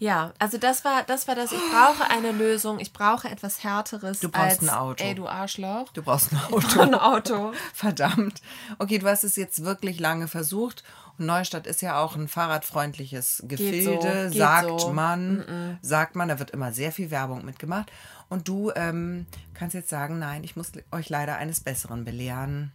[0.00, 1.50] Ja, also das war, das war das.
[1.50, 2.78] Ich brauche eine Lösung.
[2.78, 4.20] Ich brauche etwas Härteres.
[4.20, 5.04] Du brauchst als, ein Auto.
[5.04, 5.88] Ey, du Arschloch.
[5.92, 6.80] Du brauchst ein Auto.
[6.80, 7.52] ein Auto.
[7.74, 8.40] Verdammt.
[8.78, 10.84] Okay, du hast es jetzt wirklich lange versucht.
[11.18, 14.92] Und Neustadt ist ja auch ein fahrradfreundliches Gefilde, geht sagt so.
[14.92, 15.78] man.
[15.82, 17.90] Sagt man, da wird immer sehr viel Werbung mitgemacht.
[18.28, 22.72] Und du ähm, kannst jetzt sagen, nein, ich muss euch leider eines Besseren belehren.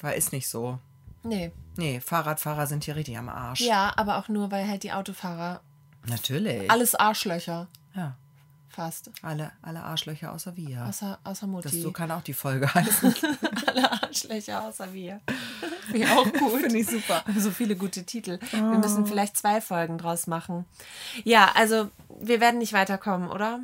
[0.00, 0.80] Weil ist nicht so.
[1.22, 1.52] Nee.
[1.76, 3.60] Nee, Fahrradfahrer sind hier richtig am Arsch.
[3.60, 5.60] Ja, aber auch nur, weil halt die Autofahrer
[6.06, 6.70] Natürlich.
[6.70, 8.16] alles Arschlöcher Ja,
[8.68, 9.10] fast.
[9.22, 10.84] alle, alle Arschlöcher außer wir.
[10.86, 11.80] Außer, außer Das, Mutti.
[11.80, 13.14] so kann auch die Folge heißen.
[13.66, 15.20] Alle Arschlöcher außer wir.
[15.90, 16.60] Finde auch gut.
[16.60, 17.24] Finde ich super.
[17.36, 18.38] So viele gute Titel.
[18.52, 20.64] Wir müssen vielleicht zwei Folgen draus machen.
[21.24, 21.90] Ja, also
[22.20, 23.60] wir werden nicht weiterkommen, oder?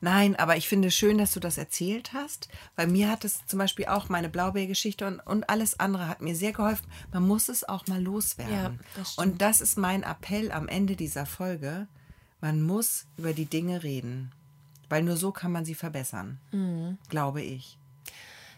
[0.00, 3.58] Nein, aber ich finde schön, dass du das erzählt hast, weil mir hat es zum
[3.58, 6.86] Beispiel auch meine Blaubeergeschichte und, und alles andere hat mir sehr geholfen.
[7.12, 8.54] Man muss es auch mal loswerden.
[8.54, 11.86] Ja, das und das ist mein Appell am Ende dieser Folge.
[12.40, 14.32] Man muss über die Dinge reden,
[14.88, 16.98] weil nur so kann man sie verbessern, Mhm.
[17.08, 17.78] glaube ich.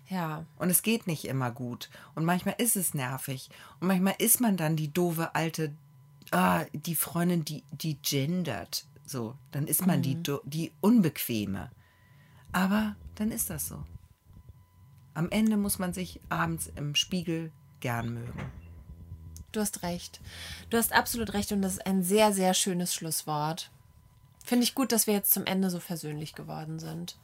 [0.09, 1.91] Ja, Und es geht nicht immer gut.
[2.15, 3.51] Und manchmal ist es nervig.
[3.79, 5.73] Und manchmal ist man dann die doofe alte,
[6.31, 8.87] ah, die Freundin, die, die gendert.
[9.09, 11.71] So, dann ist man die, do- die Unbequeme.
[12.53, 13.83] Aber dann ist das so.
[15.15, 17.51] Am Ende muss man sich abends im Spiegel
[17.81, 18.39] gern mögen.
[19.53, 20.21] du hast recht.
[20.69, 23.71] Du hast absolut recht und das ist ein sehr, sehr schönes Schlusswort.
[24.45, 27.17] Finde ich gut, dass wir jetzt zum Ende so versöhnlich geworden sind.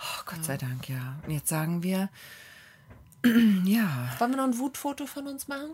[0.00, 1.16] Oh, Gott sei Dank, ja.
[1.26, 2.08] Und jetzt sagen wir,
[3.64, 5.72] ja, Wollen wir noch ein Wutfoto von uns machen?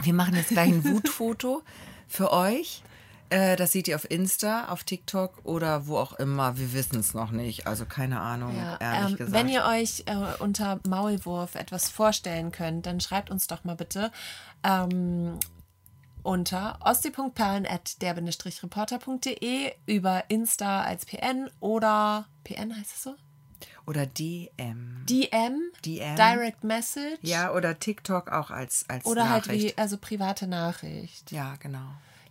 [0.00, 1.62] Wir machen jetzt gleich ein Wutfoto
[2.06, 2.82] für euch.
[3.30, 6.56] Äh, Das seht ihr auf Insta, auf TikTok oder wo auch immer.
[6.56, 7.66] Wir wissen es noch nicht.
[7.66, 9.32] Also keine Ahnung, Ja, ehrlich ähm, gesagt.
[9.32, 14.10] wenn ihr euch äh, unter Maulwurf etwas vorstellen könnt, dann schreibt uns doch mal bitte
[14.64, 15.38] ähm,
[16.22, 23.14] unter ostsee.perlen at der-reporter.de über Insta als PN oder PN heißt es so?
[23.86, 25.04] oder DM.
[25.08, 26.16] DM, DM.
[26.16, 29.64] Direct Message Ja, oder TikTok auch als, als oder halt Nachricht.
[29.76, 31.32] wie, also private Nachricht.
[31.32, 31.88] Ja, genau.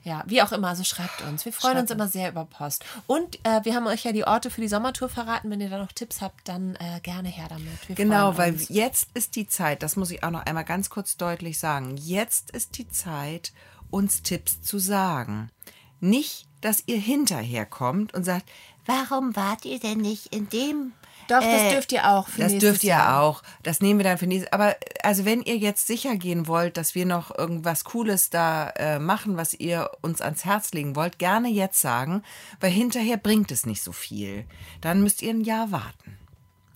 [0.08, 1.44] Ja, wie auch immer, also schreibt uns.
[1.44, 2.86] Wir freuen Schreibt uns immer sehr über Post.
[3.08, 5.50] Und äh, wir haben euch ja die Orte für die Sommertour verraten.
[5.50, 7.90] Wenn ihr da noch Tipps habt, dann äh, gerne her damit.
[7.90, 11.18] Wir Genau, weil jetzt ist die Zeit, das muss ich auch noch einmal ganz kurz
[11.18, 13.52] deutlich sagen, jetzt ist die Zeit,
[13.92, 15.52] uns Tipps zu sagen.
[16.00, 18.50] Nicht, dass ihr hinterher kommt und sagt,
[18.86, 20.94] warum wart ihr denn nicht in dem
[21.28, 22.28] Doch, das Äh, dürft ihr auch.
[22.28, 23.22] Für Das dürft ihr Jahr.
[23.22, 23.44] auch.
[23.64, 24.52] Das nehmen wir dann für nächstes.
[24.54, 29.00] Aber also wenn ihr jetzt sicher gehen wollt, dass wir noch irgendwas Cooles da äh,
[29.00, 32.24] machen, was ihr uns ans Herz legen wollt, gerne jetzt sagen,
[32.60, 34.46] weil hinterher bringt es nicht so viel.
[34.82, 36.18] Dann müsst ihr ein Jahr warten.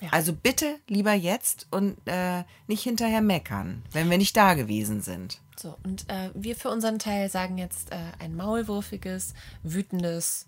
[0.02, 0.10] Ja.
[0.12, 5.39] Also bitte lieber jetzt und äh, nicht hinterher meckern, wenn wir nicht da gewesen sind.
[5.56, 10.47] So, und äh, wir für unseren Teil sagen jetzt äh, ein maulwurfiges, wütendes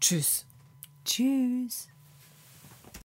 [0.00, 0.46] Tschüss.
[1.04, 1.88] Tschüss.